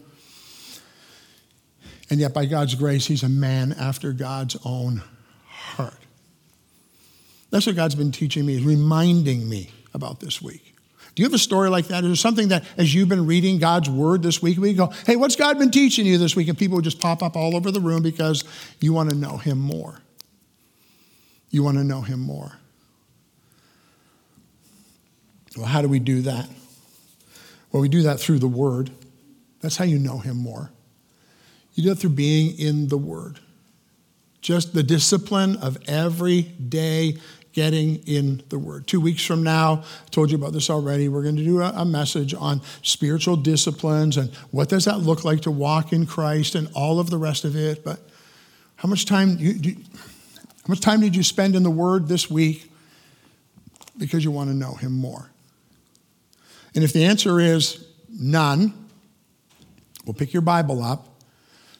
and 2.09 2.19
yet, 2.19 2.33
by 2.33 2.45
God's 2.45 2.75
grace, 2.75 3.07
he's 3.07 3.23
a 3.23 3.29
man 3.29 3.73
after 3.73 4.13
God's 4.13 4.55
own 4.63 5.01
heart. 5.45 5.99
That's 7.49 7.65
what 7.65 7.75
God's 7.75 7.95
been 7.95 8.11
teaching 8.11 8.45
me, 8.45 8.59
reminding 8.63 9.49
me 9.49 9.71
about 9.93 10.19
this 10.19 10.41
week. 10.41 10.76
Do 11.17 11.23
you 11.23 11.25
have 11.25 11.33
a 11.33 11.39
story 11.39 11.71
like 11.71 11.87
that? 11.87 12.03
Is 12.03 12.09
there 12.11 12.15
something 12.15 12.49
that, 12.49 12.63
as 12.77 12.93
you've 12.93 13.09
been 13.09 13.25
reading 13.25 13.57
God's 13.57 13.89
word 13.89 14.21
this 14.21 14.39
week, 14.39 14.59
we 14.59 14.75
go, 14.75 14.93
hey, 15.07 15.15
what's 15.15 15.35
God 15.35 15.57
been 15.57 15.71
teaching 15.71 16.05
you 16.05 16.19
this 16.19 16.35
week? 16.35 16.47
And 16.47 16.55
people 16.55 16.75
would 16.75 16.83
just 16.83 16.99
pop 16.99 17.23
up 17.23 17.35
all 17.35 17.55
over 17.55 17.71
the 17.71 17.79
room 17.79 18.03
because 18.03 18.43
you 18.79 18.93
want 18.93 19.09
to 19.09 19.15
know 19.15 19.37
Him 19.37 19.57
more. 19.57 19.99
You 21.49 21.63
want 21.63 21.77
to 21.79 21.83
know 21.83 22.01
Him 22.01 22.19
more. 22.19 22.59
Well, 25.57 25.65
how 25.65 25.81
do 25.81 25.87
we 25.87 25.97
do 25.97 26.21
that? 26.21 26.47
Well, 27.71 27.81
we 27.81 27.89
do 27.89 28.03
that 28.03 28.19
through 28.19 28.37
the 28.37 28.47
Word. 28.47 28.91
That's 29.61 29.75
how 29.75 29.85
you 29.85 29.97
know 29.97 30.19
Him 30.19 30.37
more. 30.37 30.69
You 31.73 31.81
do 31.81 31.91
it 31.93 31.97
through 31.97 32.11
being 32.11 32.59
in 32.59 32.89
the 32.89 32.97
Word. 32.97 33.39
Just 34.41 34.75
the 34.75 34.83
discipline 34.83 35.55
of 35.55 35.79
every 35.87 36.43
day 36.43 37.17
getting 37.57 37.95
in 38.05 38.39
the 38.49 38.59
Word. 38.59 38.85
Two 38.85 39.01
weeks 39.01 39.25
from 39.25 39.41
now, 39.41 39.81
I 39.81 40.09
told 40.11 40.29
you 40.29 40.37
about 40.37 40.53
this 40.53 40.69
already, 40.69 41.09
we're 41.09 41.23
going 41.23 41.37
to 41.37 41.43
do 41.43 41.59
a, 41.59 41.71
a 41.77 41.85
message 41.85 42.35
on 42.35 42.61
spiritual 42.83 43.35
disciplines 43.35 44.15
and 44.15 44.31
what 44.51 44.69
does 44.69 44.85
that 44.85 44.99
look 44.99 45.25
like 45.25 45.41
to 45.41 45.49
walk 45.49 45.91
in 45.91 46.05
Christ 46.05 46.53
and 46.53 46.69
all 46.75 46.99
of 46.99 47.09
the 47.09 47.17
rest 47.17 47.45
of 47.45 47.55
it. 47.55 47.83
But 47.83 47.99
how 48.75 48.87
much 48.87 49.07
time 49.07 49.37
you, 49.39 49.53
do, 49.53 49.71
how 49.71 50.67
much 50.67 50.81
time 50.81 51.01
did 51.01 51.15
you 51.15 51.23
spend 51.23 51.55
in 51.55 51.63
the 51.63 51.71
Word 51.71 52.07
this 52.07 52.29
week 52.29 52.71
because 53.97 54.23
you 54.23 54.29
want 54.29 54.51
to 54.51 54.55
know 54.55 54.75
Him 54.75 54.91
more? 54.91 55.31
And 56.75 56.83
if 56.83 56.93
the 56.93 57.05
answer 57.05 57.39
is 57.39 57.87
none, 58.07 58.71
we'll 60.05 60.13
pick 60.13 60.31
your 60.31 60.43
Bible 60.43 60.83
up, 60.83 61.07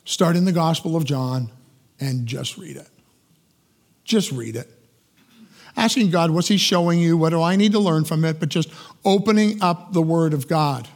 start 0.05 0.35
in 0.37 0.45
the 0.45 0.51
Gospel 0.51 0.95
of 0.95 1.05
John, 1.05 1.51
and 1.99 2.25
just 2.25 2.57
read 2.57 2.77
it. 2.77 2.89
Just 4.05 4.31
read 4.31 4.55
it 4.55 4.71
asking 5.77 6.09
God, 6.09 6.31
what's 6.31 6.47
He 6.47 6.57
showing 6.57 6.99
you? 6.99 7.15
What 7.15 7.29
do 7.29 7.41
I 7.41 7.55
need 7.55 7.71
to 7.71 7.79
learn 7.79 8.03
from 8.03 8.25
it? 8.25 8.39
But 8.39 8.49
just 8.49 8.69
opening 9.05 9.61
up 9.61 9.93
the 9.93 10.01
Word 10.01 10.33
of 10.33 10.47
God. 10.47 10.89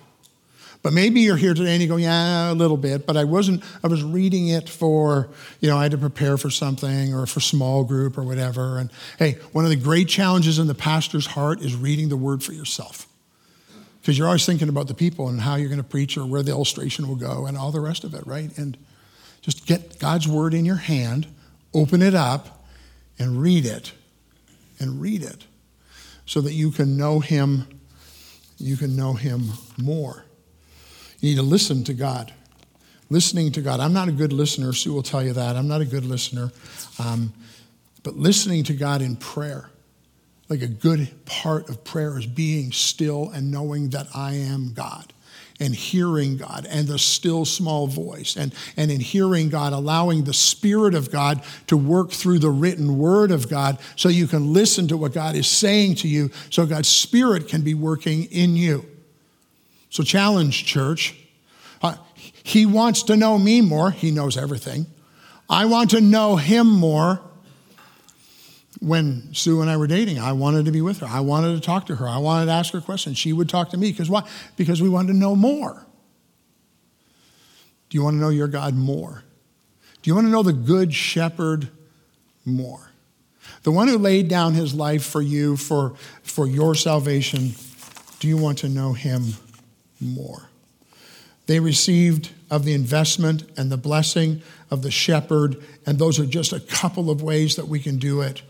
But 0.84 0.94
maybe 0.94 1.22
you're 1.22 1.38
here 1.38 1.54
today 1.54 1.74
and 1.74 1.82
you 1.82 1.88
go, 1.88 1.98
yeah, 1.98 2.52
a 2.52 2.56
little 2.56 2.78
bit, 2.78 3.06
but 3.06 3.16
I 3.16 3.24
wasn't, 3.24 3.64
I 3.84 3.88
was 3.88 4.04
reading 4.04 4.48
it 4.48 4.68
for, 4.68 5.30
you 5.60 5.70
know, 5.70 5.78
I 5.78 5.84
had 5.84 5.92
to 5.92 5.98
prepare 5.98 6.38
for 6.38 6.50
something 6.50 7.14
or 7.14 7.28
for 7.28 7.40
small 7.40 7.84
group 7.84 8.18
or 8.18 8.24
whatever. 8.24 8.80
And 8.80 8.90
hey, 9.20 9.34
one 9.52 9.64
of 9.64 9.70
the 9.70 9.76
great 9.76 10.08
challenges 10.08 10.58
in 10.58 10.66
the 10.66 10.74
pastor's 10.74 11.28
heart 11.28 11.62
is 11.62 11.76
reading 11.76 12.10
the 12.10 12.18
word 12.18 12.44
for 12.44 12.54
yourself. 12.54 13.08
Because 14.02 14.18
you're 14.18 14.26
always 14.26 14.48
thinking 14.48 14.70
about 14.70 14.88
the 14.88 14.96
people 14.96 15.30
and 15.30 15.40
how 15.40 15.56
you're 15.56 15.70
going 15.70 15.78
to 15.78 15.84
preach 15.84 16.18
or 16.18 16.26
where 16.26 16.42
the 16.42 16.50
illustration 16.50 17.08
will 17.08 17.16
go 17.16 17.46
and 17.46 17.56
all 17.56 17.72
the 17.72 17.80
rest 17.80 18.04
of 18.04 18.16
it, 18.16 18.26
right? 18.26 18.50
And 18.58 18.76
just 19.42 19.68
get 19.68 20.00
God's 20.00 20.28
word 20.28 20.56
in 20.56 20.66
your 20.66 20.78
hand, 20.78 21.28
open 21.76 22.02
it 22.02 22.16
up, 22.16 22.66
and 23.20 23.40
read 23.40 23.68
it 23.68 23.94
and 24.82 25.00
read 25.00 25.24
it 25.24 25.46
so 26.26 26.42
that 26.42 26.54
you 26.54 26.72
can 26.72 26.98
know 26.98 27.20
him 27.20 27.68
you 28.58 28.78
can 28.78 28.96
know 28.96 29.14
him 29.14 29.50
more. 29.78 30.24
You 31.20 31.32
need 31.32 31.38
to 31.38 31.42
listen 31.42 31.84
to 31.86 31.96
god. 31.96 32.32
Listening 33.10 33.52
to 33.54 33.62
god. 33.62 33.80
I'm 33.80 33.92
not 33.92 34.08
a 34.08 34.12
good 34.12 34.32
listener. 34.32 34.72
Sue 34.72 34.94
will 34.94 35.02
tell 35.02 35.24
you 35.24 35.34
that. 35.34 35.56
I'm 35.56 35.68
not 35.68 35.82
a 35.82 35.86
good 35.86 36.06
listener. 36.06 36.52
Um, 37.00 37.34
but 38.04 38.16
listening 38.16 38.64
to 38.66 38.74
god 38.74 39.02
in 39.02 39.16
prayer 39.16 39.70
like 40.50 40.62
a 40.62 40.68
good 40.68 41.10
part 41.26 41.70
of 41.70 41.84
prayer 41.84 42.18
is 42.18 42.26
being 42.26 42.72
still 42.72 43.30
and 43.30 43.52
knowing 43.52 43.90
that 43.90 44.08
i 44.14 44.34
am 44.34 44.74
god 44.74 45.14
and 45.62 45.76
hearing 45.76 46.38
God 46.38 46.68
and 46.70 46.88
the 46.88 46.98
still 46.98 47.46
small 47.46 47.88
voice. 47.88 48.36
And, 48.36 48.54
and 48.76 48.92
in 48.92 49.00
hearing 49.00 49.50
God, 49.50 49.72
allowing 49.72 50.24
the 50.24 50.34
Spirit 50.34 50.96
of 50.96 51.12
God 51.12 51.44
to 51.68 51.78
work 51.78 52.12
through 52.12 52.40
the 52.40 52.50
written 52.50 52.98
word 52.98 53.32
of 53.32 53.48
God 53.48 53.78
so 53.96 54.10
you 54.10 54.28
can 54.28 54.52
listen 54.52 54.88
to 54.88 54.98
what 54.98 55.14
God 55.14 55.36
is 55.36 55.48
saying 55.48 55.96
to 55.96 56.08
you 56.08 56.32
so 56.50 56.66
God's 56.66 56.90
Spirit 56.90 57.48
can 57.48 57.62
be 57.62 57.76
working 57.76 58.26
in 58.26 58.56
you. 58.56 58.86
So, 59.92 60.04
challenge, 60.04 60.66
church. 60.66 61.16
Uh, 61.82 61.96
he 62.44 62.66
wants 62.66 63.04
to 63.04 63.16
know 63.16 63.38
me 63.38 63.62
more. 63.62 63.92
He 63.92 64.10
knows 64.10 64.38
everything. 64.38 64.88
I 65.50 65.66
want 65.66 65.92
to 65.92 66.02
know 66.02 66.38
him 66.38 66.68
more 66.68 67.22
when 68.82 69.32
Sue 69.32 69.62
and 69.62 69.70
I 69.70 69.78
were 69.78 69.86
dating, 69.86 70.18
I 70.18 70.34
wanted 70.34 70.66
to 70.66 70.72
be 70.72 70.82
with 70.82 71.00
her. 71.00 71.06
I 71.08 71.20
wanted 71.20 71.54
to 71.54 71.62
talk 71.62 71.86
to 71.86 71.96
her. 71.98 72.08
I 72.08 72.18
wanted 72.18 72.48
to 72.48 72.52
ask 72.52 72.74
her 72.74 72.82
questions. 72.82 73.18
She 73.18 73.32
would 73.32 73.48
talk 73.48 73.70
to 73.70 73.78
me. 73.78 73.92
Because 73.92 74.10
why? 74.10 74.28
Because 74.58 74.82
we 74.82 74.90
wanted 74.90 75.14
to 75.14 75.18
know 75.18 75.36
more. 75.36 75.86
Do 77.90 77.98
you 77.98 78.04
want 78.04 78.16
to 78.16 78.20
know 78.20 78.30
your 78.30 78.48
God 78.48 78.74
more? 78.74 79.24
Do 80.02 80.10
you 80.10 80.16
want 80.16 80.26
to 80.26 80.32
know 80.32 80.42
the 80.42 80.52
good 80.52 80.96
shepherd 80.96 81.70
more? 82.44 82.90
The 83.62 83.72
one 83.72 83.88
who 83.88 84.00
laid 84.00 84.28
down 84.28 84.56
his 84.56 84.74
life 84.74 85.04
for 85.04 85.22
you, 85.22 85.58
for, 85.58 85.94
for 86.24 86.48
your 86.48 86.74
salvation, 86.74 87.52
do 88.20 88.28
you 88.28 88.38
want 88.38 88.60
to 88.60 88.70
know 88.70 88.94
him 88.94 89.34
more? 90.00 90.50
They 91.46 91.60
received 91.60 92.32
of 92.50 92.66
the 92.66 92.74
investment 92.74 93.44
and 93.58 93.72
the 93.72 93.78
blessing 93.78 94.42
of 94.72 94.82
the 94.82 94.90
shepherd, 94.90 95.62
and 95.86 96.00
those 96.00 96.20
are 96.20 96.26
just 96.26 96.52
a 96.52 96.60
couple 96.60 97.12
of 97.12 97.22
ways 97.22 97.58
that 97.58 97.68
we 97.68 97.80
can 97.80 98.00
do 98.00 98.22
it. 98.22 98.42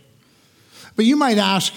But 0.96 1.06
you 1.06 1.16
might 1.16 1.38
ask, 1.38 1.74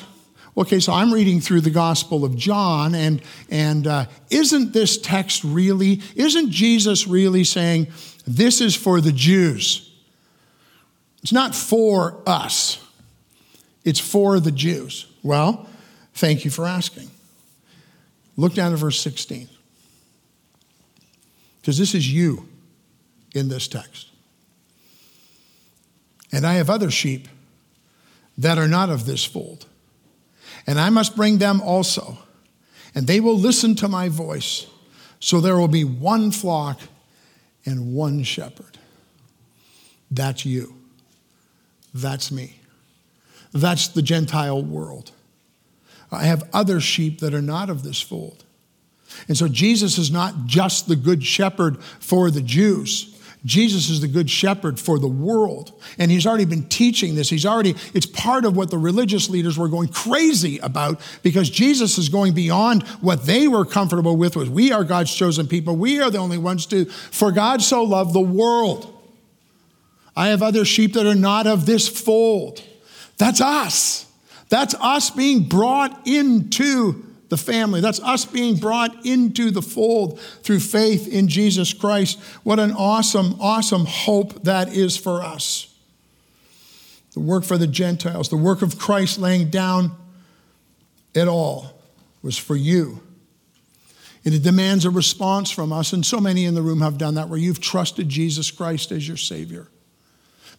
okay, 0.56 0.80
so 0.80 0.92
I'm 0.92 1.12
reading 1.12 1.40
through 1.40 1.62
the 1.62 1.70
Gospel 1.70 2.24
of 2.24 2.36
John, 2.36 2.94
and, 2.94 3.22
and 3.50 3.86
uh, 3.86 4.06
isn't 4.30 4.72
this 4.72 4.98
text 4.98 5.44
really, 5.44 6.02
isn't 6.14 6.50
Jesus 6.50 7.06
really 7.06 7.44
saying, 7.44 7.88
This 8.26 8.60
is 8.60 8.74
for 8.74 9.00
the 9.00 9.12
Jews. 9.12 9.90
It's 11.22 11.32
not 11.32 11.54
for 11.54 12.20
us, 12.26 12.84
it's 13.84 14.00
for 14.00 14.40
the 14.40 14.52
Jews. 14.52 15.06
Well, 15.22 15.68
thank 16.12 16.44
you 16.44 16.50
for 16.50 16.66
asking. 16.66 17.10
Look 18.36 18.54
down 18.54 18.72
to 18.72 18.76
verse 18.76 19.00
16. 19.00 19.48
Because 21.60 21.78
this 21.78 21.94
is 21.94 22.12
you 22.12 22.46
in 23.34 23.48
this 23.48 23.68
text. 23.68 24.08
And 26.32 26.46
I 26.46 26.54
have 26.54 26.68
other 26.68 26.90
sheep 26.90 27.28
that 28.38 28.58
are 28.58 28.68
not 28.68 28.90
of 28.90 29.06
this 29.06 29.24
fold. 29.24 29.66
And 30.66 30.78
I 30.78 30.90
must 30.90 31.16
bring 31.16 31.38
them 31.38 31.60
also. 31.60 32.18
And 32.94 33.06
they 33.06 33.20
will 33.20 33.38
listen 33.38 33.74
to 33.76 33.88
my 33.88 34.08
voice. 34.08 34.66
So 35.20 35.40
there 35.40 35.56
will 35.56 35.68
be 35.68 35.84
one 35.84 36.30
flock 36.30 36.80
and 37.66 37.94
one 37.94 38.22
shepherd. 38.22 38.78
That's 40.10 40.44
you. 40.44 40.74
That's 41.92 42.30
me. 42.30 42.56
That's 43.52 43.88
the 43.88 44.02
Gentile 44.02 44.62
world. 44.62 45.12
I 46.10 46.24
have 46.24 46.48
other 46.52 46.80
sheep 46.80 47.20
that 47.20 47.34
are 47.34 47.42
not 47.42 47.70
of 47.70 47.82
this 47.82 48.00
fold. 48.00 48.44
And 49.28 49.36
so 49.36 49.48
Jesus 49.48 49.98
is 49.98 50.10
not 50.10 50.46
just 50.46 50.88
the 50.88 50.96
good 50.96 51.24
shepherd 51.24 51.82
for 52.00 52.30
the 52.30 52.42
Jews. 52.42 53.13
Jesus 53.44 53.90
is 53.90 54.00
the 54.00 54.08
good 54.08 54.30
shepherd 54.30 54.80
for 54.80 54.98
the 54.98 55.08
world. 55.08 55.72
And 55.98 56.10
he's 56.10 56.26
already 56.26 56.46
been 56.46 56.66
teaching 56.68 57.14
this. 57.14 57.28
He's 57.28 57.44
already, 57.44 57.74
it's 57.92 58.06
part 58.06 58.46
of 58.46 58.56
what 58.56 58.70
the 58.70 58.78
religious 58.78 59.28
leaders 59.28 59.58
were 59.58 59.68
going 59.68 59.88
crazy 59.88 60.58
about 60.58 61.00
because 61.22 61.50
Jesus 61.50 61.98
is 61.98 62.08
going 62.08 62.32
beyond 62.32 62.84
what 63.02 63.26
they 63.26 63.46
were 63.46 63.66
comfortable 63.66 64.16
with 64.16 64.34
was 64.34 64.48
we 64.48 64.72
are 64.72 64.82
God's 64.82 65.14
chosen 65.14 65.46
people. 65.46 65.76
We 65.76 66.00
are 66.00 66.10
the 66.10 66.18
only 66.18 66.38
ones 66.38 66.64
to, 66.66 66.86
for 66.86 67.32
God 67.32 67.60
so 67.60 67.82
loved 67.82 68.14
the 68.14 68.20
world. 68.20 68.90
I 70.16 70.28
have 70.28 70.42
other 70.42 70.64
sheep 70.64 70.94
that 70.94 71.06
are 71.06 71.14
not 71.14 71.46
of 71.46 71.66
this 71.66 71.86
fold. 71.86 72.62
That's 73.18 73.40
us. 73.40 74.06
That's 74.48 74.74
us 74.74 75.10
being 75.10 75.48
brought 75.48 76.06
into 76.06 77.04
the 77.34 77.42
family. 77.42 77.80
That's 77.80 77.98
us 77.98 78.24
being 78.24 78.54
brought 78.54 79.04
into 79.04 79.50
the 79.50 79.60
fold 79.60 80.20
through 80.20 80.60
faith 80.60 81.08
in 81.08 81.26
Jesus 81.26 81.72
Christ. 81.72 82.20
What 82.44 82.60
an 82.60 82.70
awesome, 82.70 83.36
awesome 83.40 83.86
hope 83.86 84.44
that 84.44 84.72
is 84.72 84.96
for 84.96 85.20
us. 85.20 85.74
The 87.14 87.20
work 87.20 87.42
for 87.42 87.58
the 87.58 87.66
Gentiles, 87.66 88.28
the 88.28 88.36
work 88.36 88.62
of 88.62 88.78
Christ 88.78 89.18
laying 89.18 89.50
down 89.50 89.96
it 91.12 91.26
all 91.26 91.82
was 92.22 92.38
for 92.38 92.54
you. 92.54 93.00
And 94.24 94.32
it 94.32 94.44
demands 94.44 94.84
a 94.84 94.90
response 94.90 95.50
from 95.50 95.72
us, 95.72 95.92
and 95.92 96.06
so 96.06 96.20
many 96.20 96.44
in 96.44 96.54
the 96.54 96.62
room 96.62 96.82
have 96.82 96.98
done 96.98 97.14
that 97.14 97.28
where 97.28 97.38
you've 97.38 97.60
trusted 97.60 98.08
Jesus 98.08 98.52
Christ 98.52 98.92
as 98.92 99.08
your 99.08 99.16
Savior. 99.16 99.66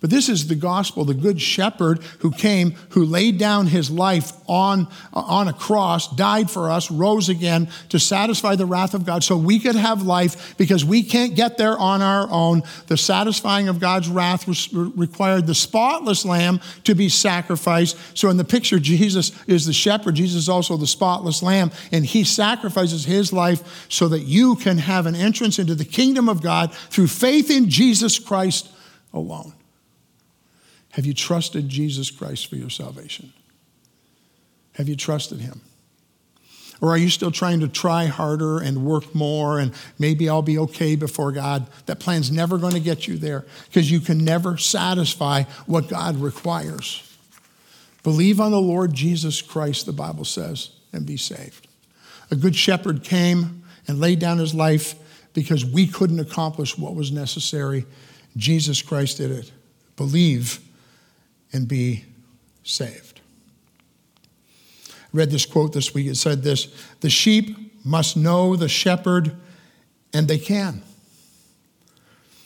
But 0.01 0.10
this 0.10 0.29
is 0.29 0.47
the 0.47 0.55
gospel, 0.55 1.05
the 1.05 1.13
good 1.13 1.41
shepherd 1.41 2.03
who 2.19 2.31
came, 2.31 2.71
who 2.89 3.05
laid 3.05 3.38
down 3.38 3.67
his 3.67 3.89
life 3.89 4.34
on, 4.47 4.88
on 5.13 5.47
a 5.47 5.53
cross, 5.53 6.13
died 6.15 6.51
for 6.51 6.69
us, 6.69 6.91
rose 6.91 7.29
again 7.29 7.69
to 7.89 7.99
satisfy 7.99 8.55
the 8.55 8.65
wrath 8.65 8.93
of 8.93 9.05
God 9.05 9.23
so 9.23 9.38
we 9.38 9.60
could 9.60 9.75
have 9.75 10.01
life 10.03 10.55
because 10.58 10.84
we 10.84 11.03
can't 11.03 11.36
get 11.36 11.58
there 11.58 11.77
on 11.77 12.01
our 12.01 12.27
own. 12.29 12.63
The 12.88 12.97
satisfying 12.97 13.67
of 13.67 13.79
God's 13.79 14.10
wrath 14.10 14.47
required 14.73 15.47
the 15.47 15.55
spotless 15.55 16.25
lamb 16.25 16.60
to 16.84 16.95
be 16.95 17.10
sacrificed. 17.10 17.97
So 18.13 18.29
in 18.29 18.38
the 18.38 18.43
picture, 18.43 18.79
Jesus 18.79 19.31
is 19.47 19.65
the 19.65 19.73
shepherd, 19.73 20.15
Jesus 20.15 20.43
is 20.43 20.49
also 20.49 20.77
the 20.77 20.88
spotless 20.88 21.41
lamb, 21.41 21.71
and 21.91 22.05
he 22.05 22.23
sacrifices 22.23 23.05
his 23.05 23.31
life 23.31 23.88
so 23.89 24.08
that 24.10 24.21
you 24.21 24.55
can 24.55 24.77
have 24.77 25.05
an 25.05 25.15
entrance 25.15 25.60
into 25.60 25.75
the 25.75 25.86
kingdom 25.86 26.29
of 26.29 26.41
God 26.41 26.73
through 26.73 27.08
faith 27.08 27.49
in 27.49 27.69
Jesus 27.69 28.19
Christ 28.19 28.69
alone. 29.13 29.53
Have 30.95 31.05
you 31.05 31.13
trusted 31.13 31.67
Jesus 31.67 32.10
Christ 32.10 32.47
for 32.47 32.55
your 32.55 32.69
salvation? 32.69 33.34
Have 34.75 34.88
you 34.88 34.95
trusted 34.95 35.41
Him? 35.41 35.60
Or 36.79 36.91
are 36.91 36.97
you 36.97 37.10
still 37.10 37.31
trying 37.31 37.60
to 37.60 37.67
try 37.67 38.05
harder 38.05 38.60
and 38.60 38.86
work 38.86 39.13
more 39.13 39.60
and 39.60 39.73
maybe 39.99 40.29
I'll 40.29 40.41
be 40.41 40.58
okay 40.58 40.95
before 40.95 41.34
God? 41.34 41.67
That 41.88 41.99
plan's 41.99 42.31
never 42.31 42.58
going 42.58 42.75
to 42.75 42.79
get 42.79 43.10
you 43.10 43.17
there 43.17 43.45
because 43.65 43.91
you 43.91 43.99
can 43.99 44.23
never 44.23 44.55
satisfy 44.55 45.43
what 45.65 45.89
God 45.89 46.15
requires. 46.15 47.03
Believe 48.03 48.39
on 48.39 48.51
the 48.51 48.62
Lord 48.62 48.93
Jesus 48.93 49.41
Christ, 49.41 49.86
the 49.86 49.91
Bible 49.91 50.23
says, 50.23 50.69
and 50.93 51.05
be 51.05 51.17
saved. 51.17 51.67
A 52.31 52.38
good 52.38 52.55
shepherd 52.55 53.03
came 53.03 53.65
and 53.86 53.99
laid 53.99 54.19
down 54.19 54.38
his 54.38 54.55
life 54.55 54.95
because 55.34 55.65
we 55.65 55.88
couldn't 55.88 56.21
accomplish 56.21 56.77
what 56.77 56.95
was 56.95 57.12
necessary. 57.12 57.86
Jesus 58.38 58.81
Christ 58.81 59.17
did 59.17 59.31
it. 59.31 59.51
Believe 59.97 60.62
and 61.55 61.69
be 61.69 62.03
saved. 62.63 63.21
I 64.89 64.91
read 65.13 65.31
this 65.31 65.45
quote 65.45 65.71
this 65.71 65.93
week. 65.93 66.07
It 66.07 66.15
said 66.15 66.43
this 66.43 66.67
The 66.99 67.09
sheep 67.09 67.85
must 67.85 68.17
know 68.17 68.57
the 68.57 68.67
shepherd, 68.67 69.37
and 70.13 70.27
they 70.27 70.37
can, 70.37 70.83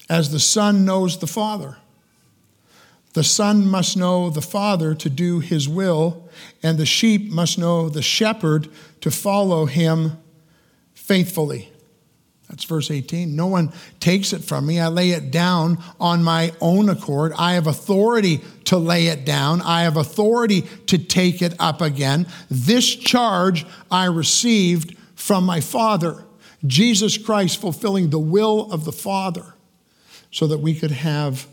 as 0.07 0.31
the 0.31 0.39
Son 0.39 0.85
knows 0.85 1.17
the 1.17 1.27
Father. 1.27 1.77
The 3.13 3.23
Son 3.23 3.65
must 3.65 3.97
know 3.97 4.29
the 4.29 4.41
Father 4.43 4.93
to 4.93 5.09
do 5.09 5.39
his 5.39 5.67
will, 5.67 6.29
and 6.61 6.77
the 6.77 6.85
sheep 6.85 7.31
must 7.31 7.57
know 7.57 7.89
the 7.89 8.03
shepherd 8.03 8.69
to 9.01 9.09
follow 9.09 9.65
him 9.65 10.19
faithfully. 10.93 11.68
That's 12.49 12.63
verse 12.63 12.89
18. 12.89 13.35
No 13.35 13.45
one 13.45 13.71
takes 13.99 14.33
it 14.33 14.43
from 14.43 14.65
me. 14.65 14.79
I 14.79 14.87
lay 14.87 15.11
it 15.11 15.29
down 15.29 15.77
on 15.99 16.23
my 16.23 16.51
own 16.59 16.89
accord. 16.89 17.31
I 17.37 17.53
have 17.53 17.67
authority 17.67 18.41
to 18.65 18.77
lay 18.77 19.07
it 19.07 19.23
down. 19.23 19.61
I 19.61 19.83
have 19.83 19.97
authority 19.97 20.63
to 20.87 20.97
take 20.97 21.43
it 21.43 21.53
up 21.59 21.79
again. 21.79 22.25
This 22.49 22.95
charge 22.95 23.67
I 23.91 24.05
received 24.05 24.97
from 25.15 25.45
my 25.45 25.61
Father, 25.61 26.25
Jesus 26.65 27.17
Christ 27.17 27.61
fulfilling 27.61 28.09
the 28.09 28.19
will 28.19 28.71
of 28.71 28.83
the 28.83 28.91
Father 28.91 29.53
so 30.31 30.47
that 30.47 30.59
we 30.59 30.73
could 30.73 30.91
have 30.91 31.47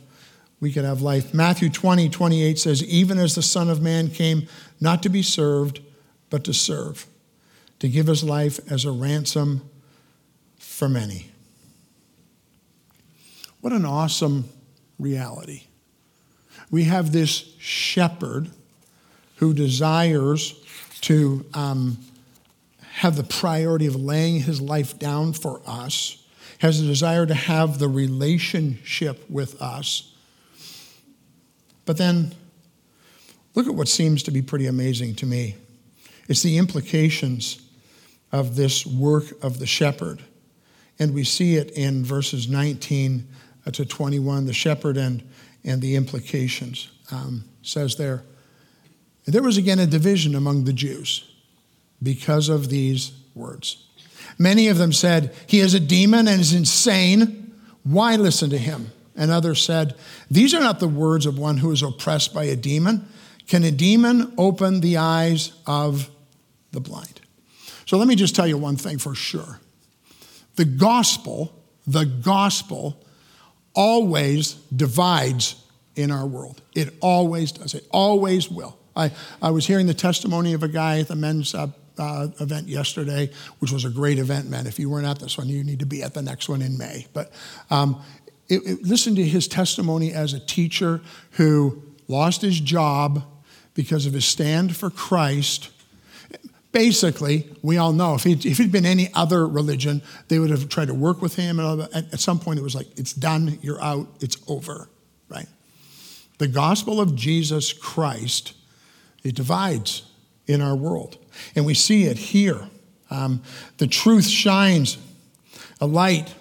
we 0.59 0.73
could 0.73 0.85
have 0.85 1.03
life. 1.03 1.35
Matthew 1.35 1.69
20, 1.69 2.09
28 2.09 2.59
says, 2.59 2.83
Even 2.85 3.19
as 3.19 3.35
the 3.35 3.43
Son 3.43 3.69
of 3.69 3.83
Man 3.83 4.09
came 4.09 4.49
not 4.81 5.03
to 5.03 5.11
be 5.11 5.21
served, 5.21 5.81
but 6.31 6.45
to 6.45 6.55
serve, 6.55 7.07
to 7.79 7.89
give 7.91 8.07
his 8.07 8.25
life 8.25 8.59
as 8.73 8.87
a 8.87 8.91
ransom 8.91 9.69
for 10.59 10.88
many. 10.88 11.31
What 13.61 13.73
an 13.73 13.85
awesome 13.85 14.49
reality. 14.99 15.64
We 16.71 16.85
have 16.85 17.12
this 17.12 17.55
shepherd 17.59 18.51
who 19.37 19.55
desires 19.55 20.55
to 21.03 21.45
um, 21.55 21.99
have 22.81 23.16
the 23.16 23.25
priority 23.25 23.87
of 23.87 23.97
laying 23.97 24.40
his 24.40 24.61
life 24.61 24.99
down 24.99 25.33
for 25.33 25.61
us, 25.66 26.25
has 26.59 26.81
a 26.81 26.87
desire 26.87 27.27
to 27.27 27.35
have 27.35 27.79
the 27.79 27.88
relationship 27.88 29.29
with 29.29 29.61
us. 29.61 30.14
But 31.85 31.99
then, 31.99 32.35
look 33.55 33.66
at 33.66 33.75
what 33.75 33.88
seems 33.88 34.23
to 34.25 34.31
be 34.31 34.42
pretty 34.42 34.66
amazing 34.66 35.14
to 35.16 35.27
me 35.27 35.57
it's 36.29 36.42
the 36.42 36.59
implications 36.59 37.61
of 38.33 38.57
this 38.57 38.85
work 38.85 39.25
of 39.42 39.59
the 39.59 39.66
shepherd. 39.66 40.23
And 40.99 41.13
we 41.13 41.25
see 41.25 41.57
it 41.57 41.71
in 41.73 42.05
verses 42.05 42.49
19 42.49 43.27
uh, 43.67 43.71
to 43.73 43.85
21, 43.85 44.47
the 44.47 44.53
shepherd 44.53 44.97
and, 44.97 45.23
and 45.65 45.83
the 45.83 45.97
implications. 45.97 46.91
Um, 47.11 47.45
says 47.63 47.97
there, 47.97 48.23
there 49.27 49.43
was 49.43 49.57
again 49.57 49.79
a 49.79 49.87
division 49.87 50.35
among 50.35 50.65
the 50.65 50.73
Jews 50.73 51.29
because 52.03 52.49
of 52.49 52.69
these 52.69 53.13
words. 53.35 53.85
Many 54.39 54.69
of 54.69 54.79
them 54.79 54.93
said, 54.93 55.35
He 55.47 55.61
is 55.61 55.75
a 55.75 55.81
demon 55.81 56.29
and 56.29 56.41
is 56.41 56.53
insane. 56.53 57.55
Why 57.83 58.17
listen 58.17 58.51
to 58.51 58.59
him? 58.59 58.93
And 59.17 59.31
others 59.31 59.63
said, 59.63 59.97
These 60.31 60.55
are 60.55 60.61
not 60.61 60.81
the 60.81 60.89
words 60.89 61.27
of 61.27 61.39
one 61.39 61.59
who 61.59 61.73
is 61.73 61.83
oppressed 61.83 62.35
by 62.35 62.45
a 62.45 62.57
demon. 62.57 63.09
Can 63.47 63.63
a 63.63 63.71
demon 63.71 64.33
open 64.37 64.81
the 64.81 64.97
eyes 64.97 65.53
of 65.67 66.11
the 66.73 66.81
blind? 66.81 67.21
So 67.87 67.97
let 67.97 68.09
me 68.09 68.17
just 68.17 68.35
tell 68.35 68.47
you 68.47 68.59
one 68.59 68.77
thing 68.77 68.99
for 68.99 69.15
sure 69.15 69.61
the 70.57 70.64
gospel, 70.64 71.55
the 71.87 72.05
gospel 72.05 73.03
always 73.75 74.55
divides 74.75 75.62
in 75.95 76.11
our 76.11 76.27
world. 76.27 76.61
It 76.75 76.95
always 77.01 77.53
does. 77.53 77.75
It 77.75 77.87
always 77.90 78.51
will. 78.51 78.77
I, 78.95 79.12
I 79.42 79.51
was 79.51 79.66
hearing 79.66 79.87
the 79.87 79.95
testimony 79.95 80.55
of 80.55 80.62
a 80.62 80.69
guy 80.69 81.01
at 81.01 81.09
the 81.09 81.16
men's 81.16 81.55
uh, 81.55 81.69
uh, 81.99 82.29
event 82.40 82.69
yesterday, 82.69 83.31
which 83.59 83.71
was 83.71 83.85
a 83.85 83.90
great 83.90 84.19
event, 84.19 84.49
man. 84.49 84.66
If 84.66 84.79
you 84.79 84.90
weren't 84.90 85.07
at 85.07 85.19
this 85.19 85.38
one, 85.38 85.49
you 85.49 85.62
need 85.62 85.81
to 85.81 85.87
be 85.87 86.03
at 86.03 86.14
the 86.14 86.23
next 86.23 86.49
one 86.49 86.62
in 86.62 86.77
May. 86.77 87.07
But 87.12 87.33
um, 87.71 88.03
it, 88.49 88.62
it, 88.64 88.83
listen 88.83 89.14
to 89.16 89.25
his 89.25 89.49
testimony 89.49 90.12
as 90.12 90.33
a 90.33 90.40
teacher 90.40 91.01
who 91.33 91.83
lost 92.09 92.42
his 92.42 92.61
job 92.61 93.25
because 93.75 94.07
of 94.07 94.12
his 94.12 94.25
stand 94.25 94.77
for 94.77 94.88
Christ 94.88 95.71
basically, 96.77 97.49
we 97.62 97.79
all 97.79 97.95
know 97.95 98.15
if, 98.17 98.25
he, 98.25 98.33
if 98.33 98.59
he'd 98.59 98.71
been 98.71 98.85
any 98.85 99.09
other 99.15 99.49
religion, 99.49 100.03
they 100.29 100.39
would 100.39 100.51
have 100.51 100.69
tried 100.69 100.89
to 100.89 100.95
work 100.95 101.23
with 101.23 101.35
him. 101.35 101.59
And 101.59 101.81
at, 101.95 102.12
at 102.12 102.21
some 102.21 102.39
point, 102.39 102.59
it 102.59 102.62
was 102.62 102.75
like, 102.75 102.87
it's 102.99 103.15
done, 103.15 103.59
you're 103.62 103.81
out, 103.81 104.07
it's 104.21 104.37
over, 104.47 104.91
right? 105.31 105.47
The 106.37 106.49
gospel 106.49 107.01
of 107.01 107.17
Jesus 107.17 107.73
Christ, 107.73 108.53
it 109.25 109.35
divides 109.35 110.03
in 110.47 110.61
our 110.61 110.77
world. 110.77 111.17
And 111.55 111.65
we 111.65 111.73
see 111.73 112.05
it 112.05 112.19
here. 112.19 112.69
Um, 113.09 113.43
the 113.79 113.87
truth 113.87 114.27
shines 114.27 114.99
a 115.81 115.87
light 115.87 116.35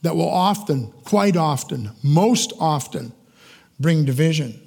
that 0.00 0.16
will 0.16 0.30
often, 0.30 0.90
quite 1.04 1.36
often, 1.36 1.90
most 2.02 2.54
often, 2.58 3.12
bring 3.78 4.06
division. 4.06 4.58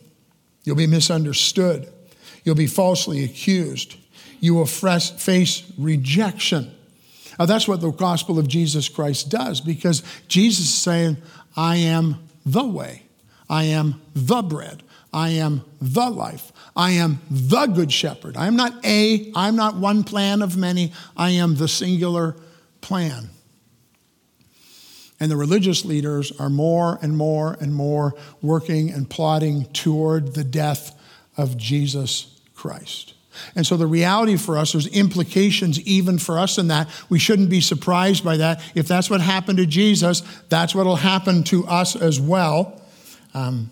You'll 0.65 0.75
be 0.75 0.86
misunderstood. 0.86 1.91
You'll 2.43 2.53
be 2.53 2.67
falsely 2.67 3.23
accused. 3.23 3.95
You 4.39 4.56
will 4.56 4.65
face 4.65 5.63
rejection. 5.78 6.71
Now, 7.38 7.45
that's 7.45 7.67
what 7.67 7.82
the 7.82 7.91
gospel 7.91 8.39
of 8.39 8.48
Jesus 8.48 8.88
Christ 8.88 9.30
does 9.30 9.62
because 9.62 10.04
Jesus 10.28 10.65
is 10.65 10.74
saying, 10.74 11.17
I 11.56 11.78
am 11.78 12.28
the 12.45 12.63
way, 12.63 13.04
I 13.50 13.65
am 13.65 14.02
the 14.13 14.41
bread, 14.41 14.84
I 15.13 15.30
am 15.30 15.63
the 15.82 16.10
life, 16.10 16.52
I 16.76 16.91
am 16.91 17.19
the 17.30 17.67
good 17.67 17.91
shepherd. 17.91 18.38
I 18.38 18.48
am 18.48 18.56
not 18.56 18.86
a, 18.86 19.32
I'm 19.36 19.56
not 19.56 19.76
one 19.76 20.04
plan 20.04 20.41
of 20.41 20.56
many, 20.56 20.93
I 21.17 21.32
am 21.32 21.56
the 21.56 21.67
singular 21.67 22.36
plan. 22.82 23.30
And 25.19 25.32
the 25.32 25.38
religious 25.38 25.86
leaders 25.86 26.32
are 26.39 26.50
more 26.50 27.00
and 27.02 27.17
more 27.17 27.58
and 27.60 27.74
more 27.74 28.15
working 28.41 28.91
and 28.91 29.10
plotting 29.10 29.65
toward 29.65 30.36
the 30.36 30.43
death 30.43 30.98
of 31.38 31.58
Jesus 31.58 32.39
Christ. 32.54 33.14
And 33.56 33.65
so 33.65 33.78
the 33.78 33.88
reality 33.88 34.38
for 34.38 34.58
us, 34.58 34.71
there's 34.71 34.88
implications 34.88 35.80
even 35.82 36.17
for 36.17 36.39
us 36.39 36.58
in 36.58 36.67
that. 36.67 36.89
We 37.10 37.19
shouldn't 37.19 37.50
be 37.50 37.62
surprised 37.62 38.24
by 38.24 38.38
that. 38.38 38.62
If 38.76 38.88
that's 38.88 39.10
what 39.10 39.21
happened 39.21 39.58
to 39.58 39.65
Jesus, 39.65 40.21
that's 40.50 40.74
what 40.74 40.86
will 40.86 40.95
happen 40.95 41.43
to 41.45 41.65
us 41.67 41.95
as 41.95 42.19
well. 42.19 42.82
Um, 43.34 43.69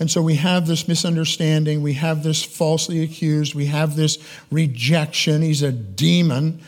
and 0.00 0.10
so 0.10 0.22
we 0.22 0.36
have 0.36 0.66
this 0.66 0.88
misunderstanding, 0.88 1.82
we 1.82 1.92
have 1.92 2.22
this 2.22 2.42
falsely 2.42 3.02
accused, 3.02 3.54
we 3.54 3.66
have 3.66 3.96
this 3.96 4.16
rejection. 4.50 5.42
He's 5.42 5.62
a 5.62 5.70
demon. 5.70 6.62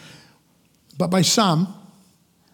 But 0.98 1.08
by 1.08 1.22
some, 1.22 1.74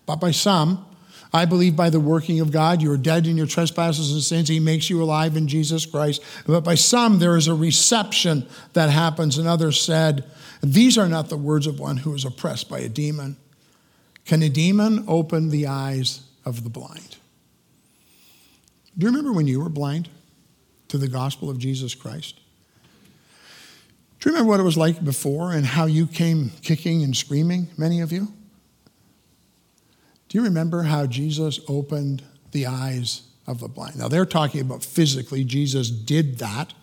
but 0.07 0.17
by 0.17 0.31
some, 0.31 0.87
I 1.33 1.45
believe 1.45 1.77
by 1.77 1.91
the 1.91 2.01
working 2.01 2.41
of 2.41 2.51
God, 2.51 2.81
you 2.81 2.91
are 2.91 2.97
dead 2.97 3.27
in 3.27 3.37
your 3.37 3.47
trespasses 3.47 4.13
and 4.13 4.23
sins. 4.23 4.49
He 4.49 4.61
makes 4.61 4.89
you 4.89 5.03
alive 5.03 5.37
in 5.37 5.47
Jesus 5.47 5.85
Christ. 5.85 6.23
But 6.47 6.65
by 6.65 6.75
some, 6.75 7.19
there 7.19 7.37
is 7.37 7.49
a 7.49 7.55
reception 7.55 8.47
that 8.73 8.89
happens. 8.89 9.37
And 9.37 9.47
others 9.47 9.81
said, 9.81 10.25
These 10.63 10.97
are 10.97 11.09
not 11.09 11.29
the 11.29 11.37
words 11.37 11.67
of 11.67 11.79
one 11.79 11.99
who 11.99 12.15
is 12.15 12.25
oppressed 12.25 12.71
by 12.71 12.79
a 12.81 12.89
demon. 12.89 13.37
Can 14.25 14.43
a 14.43 14.49
demon 14.49 15.05
open 15.07 15.51
the 15.51 15.67
eyes 15.67 16.23
of 16.45 16.65
the 16.65 16.71
blind? 16.71 17.17
Do 18.97 19.05
you 19.05 19.11
remember 19.11 19.33
when 19.33 19.47
you 19.47 19.61
were 19.61 19.69
blind 19.69 20.09
to 20.89 20.99
the 20.99 21.09
gospel 21.09 21.51
of 21.51 21.59
Jesus 21.59 21.95
Christ? 21.95 22.41
Do 24.19 24.29
you 24.29 24.35
remember 24.35 24.51
what 24.51 24.61
it 24.61 24.65
was 24.65 24.77
like 24.77 25.05
before 25.05 25.53
and 25.53 25.65
how 25.65 25.87
you 25.87 26.07
came 26.07 26.51
kicking 26.63 27.05
and 27.05 27.17
screaming, 27.17 27.69
many 27.77 28.01
of 28.01 28.11
you? 28.11 28.33
Do 30.29 30.39
you 30.39 30.45
remember 30.45 30.83
how 30.83 31.07
Jesus 31.07 31.61
opened 31.69 32.23
the 32.53 32.67
eyes 32.67 33.23
of 33.47 33.61
the 33.61 33.69
blind? 33.69 33.97
Now, 33.97 34.09
they're 34.09 34.27
talking 34.27 34.61
about 34.61 34.85
physically, 34.85 35.45
Jesus 35.45 35.91
did 35.91 36.39
that. 36.39 36.75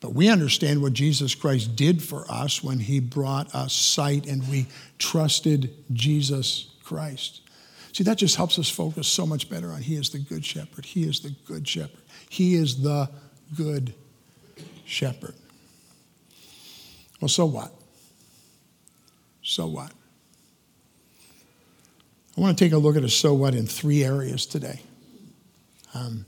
But 0.00 0.14
we 0.14 0.28
understand 0.28 0.82
what 0.82 0.92
Jesus 0.92 1.34
Christ 1.34 1.74
did 1.74 2.02
for 2.02 2.30
us 2.30 2.62
when 2.62 2.78
he 2.78 3.00
brought 3.00 3.54
us 3.54 3.72
sight 3.72 4.26
and 4.26 4.46
we 4.48 4.66
trusted 4.98 5.72
Jesus 5.92 6.70
Christ. 6.84 7.40
See, 7.92 8.04
that 8.04 8.18
just 8.18 8.36
helps 8.36 8.58
us 8.58 8.68
focus 8.68 9.08
so 9.08 9.24
much 9.24 9.48
better 9.48 9.70
on 9.70 9.80
He 9.80 9.96
is 9.96 10.10
the 10.10 10.18
good 10.18 10.44
shepherd. 10.44 10.84
He 10.84 11.04
is 11.04 11.20
the 11.20 11.34
good 11.46 11.66
shepherd. 11.66 11.98
He 12.28 12.54
is 12.54 12.82
the 12.82 13.08
good 13.56 13.94
shepherd. 14.84 15.34
Well, 17.20 17.30
so 17.30 17.46
what? 17.46 17.72
So 19.42 19.66
what? 19.66 19.92
I 22.36 22.40
want 22.40 22.58
to 22.58 22.64
take 22.64 22.72
a 22.72 22.78
look 22.78 22.96
at 22.96 23.04
a 23.04 23.08
so 23.08 23.32
what 23.32 23.54
in 23.54 23.66
three 23.66 24.04
areas 24.04 24.44
today. 24.44 24.80
Um, 25.94 26.26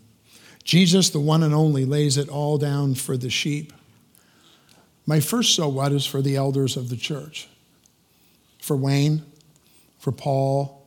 Jesus, 0.65 1.11
the 1.11 1.21
one 1.21 1.43
and 1.43 1.55
only, 1.55 1.85
lays 1.85 2.17
it 2.17 2.29
all 2.29 2.57
down 2.57 2.95
for 2.95 3.17
the 3.17 3.29
sheep. 3.29 3.73
My 5.07 5.21
first 5.21 5.55
so 5.55 5.69
what 5.69 5.93
is 5.93 6.07
for 6.07 6.23
the 6.23 6.37
elders 6.37 6.77
of 6.77 6.89
the 6.89 6.97
church 6.97 7.49
for 8.61 8.77
Wayne, 8.77 9.25
for 9.99 10.13
Paul, 10.13 10.87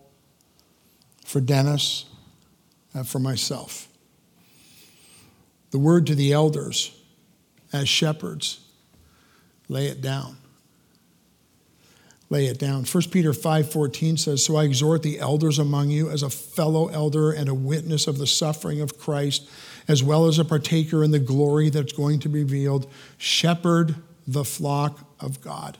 for 1.26 1.42
Dennis, 1.42 2.06
and 2.94 3.08
for 3.08 3.18
myself. 3.18 3.88
The 5.72 5.80
word 5.80 6.06
to 6.08 6.16
the 6.16 6.34
elders 6.34 6.96
as 7.74 7.88
shepherds 7.88 8.60
lay 9.68 9.88
it 9.88 10.02
down 10.02 10.38
lay 12.32 12.46
it 12.46 12.58
down. 12.58 12.86
1 12.86 13.12
Peter 13.12 13.34
5:14 13.34 14.18
says, 14.18 14.44
"So 14.44 14.56
I 14.56 14.64
exhort 14.64 15.04
the 15.04 15.20
elders 15.20 15.60
among 15.60 15.92
you 15.92 16.10
as 16.10 16.24
a 16.24 16.30
fellow 16.30 16.88
elder 16.88 17.30
and 17.32 17.50
a 17.50 17.54
witness 17.54 18.08
of 18.08 18.18
the 18.18 18.26
suffering 18.26 18.80
of 18.80 18.98
Christ, 18.98 19.44
as 19.88 20.02
well 20.02 20.26
as 20.26 20.40
a 20.40 20.46
partaker 20.46 21.04
in 21.04 21.12
the 21.12 21.20
glory 21.20 21.70
that's 21.70 21.92
going 21.92 22.20
to 22.20 22.30
be 22.30 22.40
revealed, 22.40 22.88
shepherd 23.18 23.96
the 24.26 24.46
flock 24.46 25.14
of 25.20 25.42
God." 25.42 25.78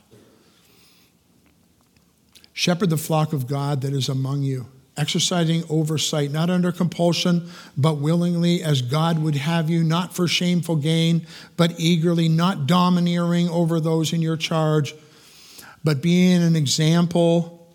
Shepherd 2.52 2.90
the 2.90 2.98
flock 2.98 3.32
of 3.32 3.48
God 3.48 3.80
that 3.82 3.94
is 3.94 4.10
among 4.10 4.44
you, 4.44 4.68
exercising 4.98 5.64
oversight, 5.70 6.34
not 6.34 6.50
under 6.50 6.74
compulsion, 6.74 7.50
but 7.78 8.00
willingly, 8.02 8.62
as 8.62 8.82
God 8.82 9.20
would 9.20 9.36
have 9.36 9.70
you, 9.70 9.86
not 9.86 10.14
for 10.14 10.28
shameful 10.28 10.76
gain, 10.76 11.26
but 11.56 11.80
eagerly, 11.80 12.28
not 12.28 12.68
domineering 12.68 13.48
over 13.48 13.80
those 13.80 14.12
in 14.12 14.22
your 14.22 14.36
charge 14.36 14.94
but 15.84 16.02
being 16.02 16.42
an 16.42 16.56
example, 16.56 17.68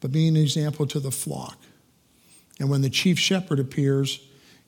but 0.00 0.12
being 0.12 0.36
an 0.36 0.42
example 0.42 0.86
to 0.86 1.00
the 1.00 1.10
flock. 1.10 1.58
And 2.58 2.70
when 2.70 2.82
the 2.82 2.90
chief 2.90 3.18
shepherd 3.18 3.60
appears, 3.60 4.20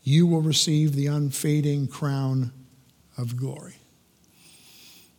you 0.02 0.26
will 0.26 0.42
receive 0.42 0.94
the 0.94 1.06
unfading 1.06 1.88
crown 1.88 2.52
of 3.18 3.36
glory. 3.36 3.76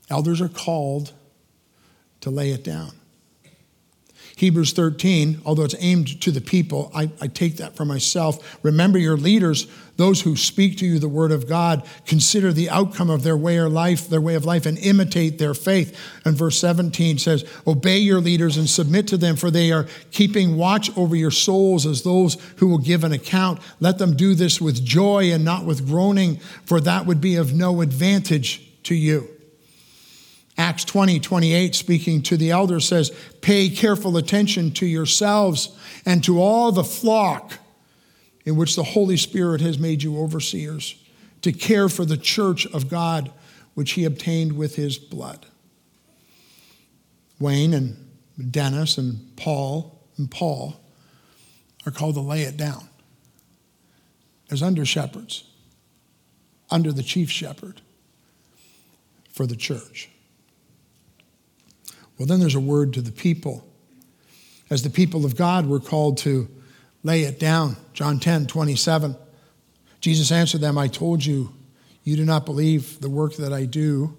Elders 0.09 0.41
are 0.41 0.49
called 0.49 1.13
to 2.21 2.29
lay 2.29 2.51
it 2.51 2.63
down. 2.63 2.91
Hebrews 4.35 4.73
13, 4.73 5.41
although 5.45 5.63
it's 5.63 5.75
aimed 5.79 6.21
to 6.21 6.31
the 6.31 6.41
people, 6.41 6.91
I, 6.95 7.11
I, 7.19 7.27
take 7.27 7.57
that 7.57 7.75
for 7.75 7.85
myself. 7.85 8.63
Remember 8.63 8.97
your 8.97 9.17
leaders, 9.17 9.67
those 9.97 10.21
who 10.21 10.35
speak 10.35 10.77
to 10.77 10.85
you 10.85 10.99
the 10.99 11.07
word 11.09 11.31
of 11.31 11.47
God, 11.47 11.85
consider 12.05 12.51
the 12.53 12.69
outcome 12.69 13.09
of 13.09 13.23
their 13.23 13.37
way 13.37 13.57
of 13.57 13.71
life, 13.71 14.07
their 14.09 14.21
way 14.21 14.35
of 14.35 14.45
life, 14.45 14.65
and 14.65 14.77
imitate 14.79 15.37
their 15.37 15.53
faith. 15.53 15.97
And 16.25 16.35
verse 16.35 16.57
17 16.59 17.17
says, 17.17 17.45
Obey 17.67 17.97
your 17.97 18.21
leaders 18.21 18.57
and 18.57 18.69
submit 18.69 19.07
to 19.09 19.17
them, 19.17 19.35
for 19.35 19.51
they 19.51 19.71
are 19.71 19.87
keeping 20.11 20.57
watch 20.57 20.95
over 20.97 21.15
your 21.15 21.31
souls 21.31 21.85
as 21.85 22.03
those 22.03 22.37
who 22.57 22.67
will 22.67 22.77
give 22.77 23.03
an 23.03 23.11
account. 23.11 23.59
Let 23.79 23.97
them 23.97 24.15
do 24.15 24.33
this 24.33 24.61
with 24.61 24.83
joy 24.83 25.31
and 25.31 25.43
not 25.43 25.65
with 25.65 25.87
groaning, 25.87 26.37
for 26.65 26.79
that 26.81 27.05
would 27.05 27.21
be 27.21 27.35
of 27.35 27.53
no 27.53 27.81
advantage 27.81 28.81
to 28.83 28.95
you. 28.95 29.29
Acts 30.61 30.85
20, 30.85 31.19
28, 31.19 31.73
speaking 31.73 32.21
to 32.21 32.37
the 32.37 32.51
elders, 32.51 32.87
says, 32.87 33.09
Pay 33.41 33.67
careful 33.67 34.15
attention 34.15 34.71
to 34.73 34.85
yourselves 34.85 35.75
and 36.05 36.23
to 36.23 36.39
all 36.39 36.71
the 36.71 36.83
flock 36.83 37.53
in 38.45 38.55
which 38.55 38.75
the 38.75 38.83
Holy 38.83 39.17
Spirit 39.17 39.59
has 39.61 39.79
made 39.79 40.03
you 40.03 40.19
overseers, 40.19 41.03
to 41.41 41.51
care 41.51 41.89
for 41.89 42.05
the 42.05 42.15
church 42.15 42.67
of 42.67 42.89
God, 42.89 43.31
which 43.73 43.93
he 43.93 44.05
obtained 44.05 44.53
with 44.53 44.75
his 44.75 44.99
blood. 44.99 45.47
Wayne 47.39 47.73
and 47.73 47.97
Dennis 48.51 48.99
and 48.99 49.35
Paul 49.37 49.99
and 50.17 50.29
Paul 50.29 50.79
are 51.87 51.91
called 51.91 52.13
to 52.13 52.21
lay 52.21 52.43
it 52.43 52.55
down 52.55 52.87
as 54.51 54.61
under 54.61 54.85
shepherds, 54.85 55.43
under 56.69 56.91
the 56.91 57.01
chief 57.01 57.31
shepherd 57.31 57.81
for 59.31 59.47
the 59.47 59.55
church. 59.55 60.07
Well, 62.21 62.27
then 62.27 62.39
there's 62.39 62.53
a 62.53 62.59
word 62.59 62.93
to 62.93 63.01
the 63.01 63.11
people. 63.11 63.67
As 64.69 64.83
the 64.83 64.91
people 64.91 65.25
of 65.25 65.35
God, 65.35 65.65
we're 65.65 65.79
called 65.79 66.19
to 66.19 66.47
lay 67.01 67.23
it 67.23 67.39
down. 67.39 67.77
John 67.93 68.19
10, 68.19 68.45
27. 68.45 69.15
Jesus 70.01 70.31
answered 70.31 70.61
them, 70.61 70.77
I 70.77 70.87
told 70.87 71.25
you, 71.25 71.51
you 72.03 72.15
do 72.15 72.23
not 72.23 72.45
believe 72.45 72.99
the 72.99 73.09
work 73.09 73.37
that 73.37 73.51
I 73.51 73.65
do. 73.65 74.15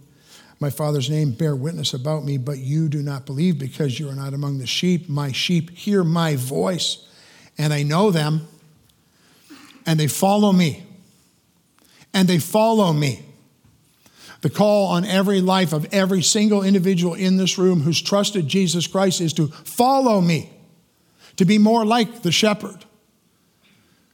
My 0.58 0.68
Father's 0.68 1.08
name 1.10 1.30
bear 1.30 1.54
witness 1.54 1.94
about 1.94 2.24
me, 2.24 2.38
but 2.38 2.58
you 2.58 2.88
do 2.88 3.04
not 3.04 3.24
believe 3.24 3.56
because 3.56 4.00
you 4.00 4.08
are 4.08 4.16
not 4.16 4.34
among 4.34 4.58
the 4.58 4.66
sheep. 4.66 5.08
My 5.08 5.30
sheep 5.30 5.70
hear 5.70 6.02
my 6.02 6.34
voice, 6.34 7.06
and 7.56 7.72
I 7.72 7.84
know 7.84 8.10
them, 8.10 8.48
and 9.86 10.00
they 10.00 10.08
follow 10.08 10.50
me. 10.50 10.82
And 12.12 12.26
they 12.26 12.40
follow 12.40 12.92
me. 12.92 13.26
The 14.42 14.50
call 14.50 14.88
on 14.88 15.04
every 15.04 15.40
life 15.40 15.72
of 15.72 15.86
every 15.92 16.20
single 16.20 16.62
individual 16.62 17.14
in 17.14 17.36
this 17.36 17.58
room 17.58 17.80
who's 17.80 18.02
trusted 18.02 18.48
Jesus 18.48 18.86
Christ 18.86 19.20
is 19.20 19.32
to 19.34 19.46
follow 19.46 20.20
me, 20.20 20.50
to 21.36 21.44
be 21.44 21.58
more 21.58 21.84
like 21.84 22.22
the 22.22 22.32
shepherd, 22.32 22.84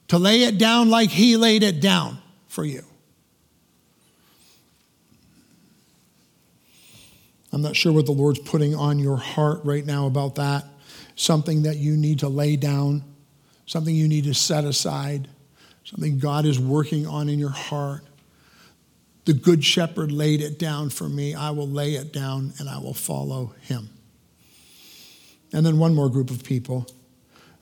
to 0.09 0.19
lay 0.19 0.45
it 0.45 0.59
down 0.59 0.91
like 0.91 1.09
he 1.09 1.37
laid 1.37 1.63
it 1.63 1.81
down 1.81 2.19
for 2.47 2.65
you. 2.65 2.83
I'm 7.51 7.63
not 7.63 7.75
sure 7.75 7.93
what 7.93 8.05
the 8.05 8.13
Lord's 8.13 8.39
putting 8.39 8.75
on 8.75 8.99
your 8.99 9.17
heart 9.17 9.61
right 9.65 9.85
now 9.85 10.07
about 10.07 10.35
that. 10.35 10.67
Something 11.17 11.63
that 11.63 11.79
you 11.79 11.97
need 11.97 12.19
to 12.19 12.29
lay 12.29 12.57
down, 12.57 13.03
something 13.65 13.95
you 13.95 14.07
need 14.07 14.25
to 14.25 14.35
set 14.35 14.65
aside, 14.65 15.27
something 15.85 16.19
God 16.19 16.45
is 16.45 16.61
working 16.61 17.07
on 17.07 17.31
in 17.31 17.39
your 17.39 17.49
heart. 17.49 18.03
The 19.29 19.35
Good 19.35 19.63
Shepherd 19.63 20.11
laid 20.11 20.41
it 20.41 20.59
down 20.59 20.89
for 20.89 21.07
me. 21.07 21.35
I 21.35 21.51
will 21.51 21.69
lay 21.69 21.97
it 21.97 22.15
down 22.15 22.55
and 22.59 22.67
I 22.67 22.79
will 22.79 22.95
follow 22.95 23.53
him. 23.61 23.91
And 25.53 25.67
then 25.67 25.79
one 25.79 25.95
more 25.95 26.09
group 26.09 26.31
of 26.31 26.43
people 26.43 26.87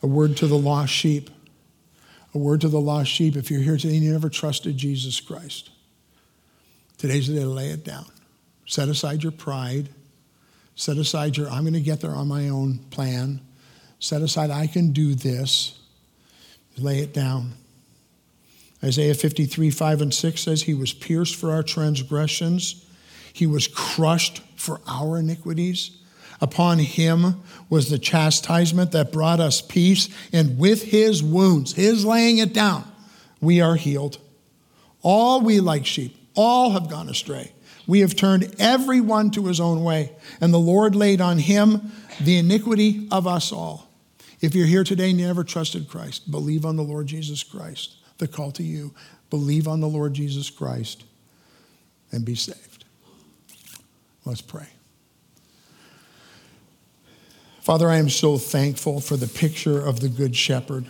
a 0.00 0.06
word 0.06 0.36
to 0.36 0.46
the 0.46 0.56
lost 0.56 0.92
sheep. 0.92 1.28
A 2.32 2.38
word 2.38 2.60
to 2.60 2.68
the 2.68 2.80
lost 2.80 3.10
sheep. 3.10 3.34
If 3.34 3.50
you're 3.50 3.62
here 3.62 3.76
today 3.76 3.96
and 3.96 4.04
you 4.04 4.12
never 4.12 4.28
trusted 4.28 4.76
Jesus 4.76 5.20
Christ, 5.20 5.70
today's 6.98 7.26
the 7.26 7.34
day 7.34 7.40
to 7.40 7.48
lay 7.48 7.70
it 7.70 7.84
down. 7.84 8.06
Set 8.66 8.88
aside 8.88 9.24
your 9.24 9.32
pride. 9.32 9.88
Set 10.76 10.98
aside 10.98 11.36
your, 11.36 11.50
I'm 11.50 11.62
going 11.62 11.74
to 11.74 11.80
get 11.80 12.00
there 12.00 12.14
on 12.14 12.28
my 12.28 12.48
own 12.48 12.78
plan. 12.90 13.40
Set 13.98 14.22
aside, 14.22 14.50
I 14.50 14.68
can 14.68 14.92
do 14.92 15.16
this. 15.16 15.80
Lay 16.78 17.00
it 17.00 17.12
down. 17.12 17.54
Isaiah 18.84 19.14
53, 19.14 19.70
5 19.70 20.02
and 20.02 20.14
6 20.14 20.40
says, 20.40 20.62
He 20.62 20.74
was 20.74 20.92
pierced 20.92 21.36
for 21.36 21.50
our 21.50 21.62
transgressions, 21.62 22.84
He 23.32 23.46
was 23.46 23.68
crushed 23.68 24.42
for 24.56 24.80
our 24.86 25.18
iniquities. 25.18 25.92
Upon 26.38 26.78
Him 26.80 27.40
was 27.70 27.88
the 27.88 27.98
chastisement 27.98 28.92
that 28.92 29.10
brought 29.10 29.40
us 29.40 29.62
peace, 29.62 30.10
and 30.32 30.58
with 30.58 30.82
His 30.82 31.22
wounds, 31.22 31.72
His 31.72 32.04
laying 32.04 32.38
it 32.38 32.52
down, 32.52 32.84
we 33.40 33.60
are 33.60 33.76
healed. 33.76 34.18
All 35.02 35.40
we 35.40 35.60
like 35.60 35.86
sheep, 35.86 36.16
all 36.34 36.72
have 36.72 36.90
gone 36.90 37.08
astray. 37.08 37.52
We 37.86 38.00
have 38.00 38.16
turned 38.16 38.54
everyone 38.58 39.30
to 39.32 39.46
his 39.46 39.60
own 39.60 39.84
way, 39.84 40.12
and 40.40 40.52
the 40.52 40.58
Lord 40.58 40.96
laid 40.96 41.20
on 41.20 41.38
him 41.38 41.92
the 42.20 42.38
iniquity 42.38 43.06
of 43.10 43.26
us 43.26 43.52
all. 43.52 43.88
If 44.40 44.54
you're 44.54 44.66
here 44.66 44.84
today 44.84 45.10
and 45.10 45.20
you 45.20 45.26
never 45.26 45.44
trusted 45.44 45.88
Christ, 45.88 46.30
believe 46.30 46.66
on 46.66 46.76
the 46.76 46.82
Lord 46.82 47.06
Jesus 47.06 47.42
Christ. 47.42 47.95
The 48.18 48.28
call 48.28 48.52
to 48.52 48.62
you 48.62 48.94
believe 49.30 49.68
on 49.68 49.80
the 49.80 49.88
Lord 49.88 50.14
Jesus 50.14 50.50
Christ 50.50 51.04
and 52.12 52.24
be 52.24 52.34
saved. 52.34 52.84
Let's 54.24 54.40
pray. 54.40 54.68
Father, 57.60 57.90
I 57.90 57.96
am 57.96 58.08
so 58.08 58.38
thankful 58.38 59.00
for 59.00 59.16
the 59.16 59.26
picture 59.26 59.84
of 59.84 60.00
the 60.00 60.08
Good 60.08 60.36
Shepherd. 60.36 60.86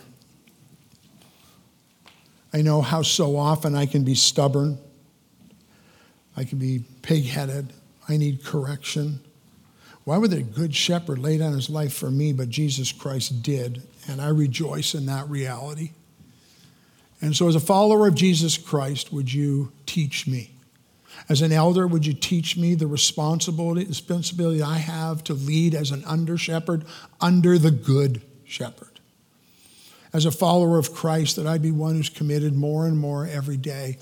I 2.52 2.62
know 2.62 2.82
how 2.82 3.02
so 3.02 3.36
often 3.36 3.74
I 3.74 3.86
can 3.86 4.04
be 4.04 4.14
stubborn 4.14 4.78
I 6.36 6.44
can 6.44 6.58
be 6.58 6.84
pig 7.02 7.24
headed. 7.24 7.72
I 8.08 8.16
need 8.16 8.44
correction. 8.44 9.20
Why 10.04 10.18
would 10.18 10.30
the 10.30 10.42
good 10.42 10.74
shepherd 10.74 11.18
lay 11.18 11.38
down 11.38 11.54
his 11.54 11.70
life 11.70 11.94
for 11.94 12.10
me, 12.10 12.32
but 12.32 12.50
Jesus 12.50 12.92
Christ 12.92 13.42
did? 13.42 13.82
And 14.08 14.20
I 14.20 14.28
rejoice 14.28 14.94
in 14.94 15.06
that 15.06 15.28
reality. 15.28 15.90
And 17.20 17.34
so, 17.34 17.48
as 17.48 17.54
a 17.54 17.60
follower 17.60 18.06
of 18.06 18.14
Jesus 18.14 18.58
Christ, 18.58 19.12
would 19.12 19.32
you 19.32 19.72
teach 19.86 20.26
me? 20.26 20.50
As 21.28 21.42
an 21.42 21.50
elder, 21.50 21.86
would 21.86 22.04
you 22.04 22.12
teach 22.12 22.56
me 22.56 22.74
the 22.74 22.86
responsibility, 22.86 23.86
responsibility 23.86 24.62
I 24.62 24.78
have 24.78 25.24
to 25.24 25.34
lead 25.34 25.74
as 25.74 25.90
an 25.90 26.04
under 26.04 26.36
shepherd 26.36 26.84
under 27.20 27.58
the 27.58 27.70
good 27.70 28.22
shepherd? 28.44 29.00
As 30.12 30.24
a 30.24 30.30
follower 30.30 30.78
of 30.78 30.94
Christ, 30.94 31.36
that 31.36 31.46
I'd 31.46 31.62
be 31.62 31.70
one 31.70 31.94
who's 31.94 32.08
committed 32.08 32.54
more 32.54 32.86
and 32.86 32.98
more 32.98 33.26
every 33.26 33.56
day 33.56 33.98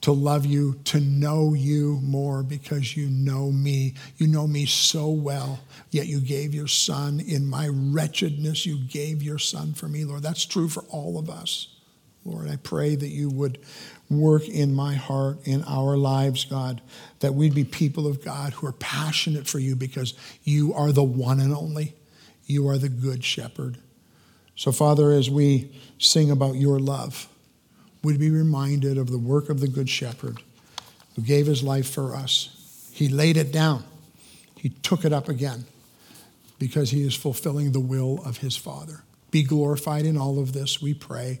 to 0.00 0.12
love 0.12 0.46
you, 0.46 0.74
to 0.84 1.00
know 1.00 1.54
you 1.54 2.00
more 2.02 2.42
because 2.42 2.96
you 2.96 3.08
know 3.08 3.50
me. 3.50 3.94
You 4.16 4.26
know 4.28 4.46
me 4.46 4.66
so 4.66 5.08
well, 5.08 5.60
yet 5.90 6.06
you 6.06 6.20
gave 6.20 6.54
your 6.54 6.68
son. 6.68 7.20
In 7.20 7.46
my 7.46 7.68
wretchedness, 7.68 8.66
you 8.66 8.78
gave 8.78 9.22
your 9.22 9.38
son 9.38 9.74
for 9.74 9.88
me, 9.88 10.04
Lord. 10.04 10.22
That's 10.22 10.44
true 10.44 10.68
for 10.68 10.84
all 10.84 11.18
of 11.18 11.28
us. 11.28 11.68
Lord, 12.28 12.48
I 12.48 12.56
pray 12.56 12.94
that 12.94 13.08
you 13.08 13.30
would 13.30 13.58
work 14.10 14.48
in 14.48 14.74
my 14.74 14.94
heart, 14.94 15.38
in 15.44 15.64
our 15.64 15.96
lives, 15.96 16.44
God, 16.44 16.82
that 17.20 17.34
we'd 17.34 17.54
be 17.54 17.64
people 17.64 18.06
of 18.06 18.24
God 18.24 18.52
who 18.54 18.66
are 18.66 18.72
passionate 18.72 19.46
for 19.46 19.58
you 19.58 19.74
because 19.74 20.14
you 20.44 20.74
are 20.74 20.92
the 20.92 21.02
one 21.02 21.40
and 21.40 21.54
only. 21.54 21.94
You 22.46 22.68
are 22.68 22.78
the 22.78 22.88
good 22.88 23.24
shepherd. 23.24 23.78
So, 24.56 24.72
Father, 24.72 25.12
as 25.12 25.30
we 25.30 25.70
sing 25.98 26.30
about 26.30 26.56
your 26.56 26.78
love, 26.80 27.28
we'd 28.02 28.18
be 28.18 28.30
reminded 28.30 28.98
of 28.98 29.10
the 29.10 29.18
work 29.18 29.48
of 29.50 29.60
the 29.60 29.68
Good 29.68 29.88
Shepherd 29.88 30.42
who 31.14 31.22
gave 31.22 31.46
his 31.46 31.62
life 31.62 31.88
for 31.88 32.14
us. 32.16 32.90
He 32.92 33.08
laid 33.08 33.36
it 33.36 33.52
down, 33.52 33.84
he 34.56 34.70
took 34.70 35.04
it 35.04 35.12
up 35.12 35.28
again 35.28 35.64
because 36.58 36.90
he 36.90 37.02
is 37.02 37.14
fulfilling 37.14 37.70
the 37.70 37.80
will 37.80 38.20
of 38.24 38.38
his 38.38 38.56
Father. 38.56 39.04
Be 39.30 39.44
glorified 39.44 40.06
in 40.06 40.16
all 40.16 40.40
of 40.40 40.52
this, 40.52 40.82
we 40.82 40.94
pray. 40.94 41.40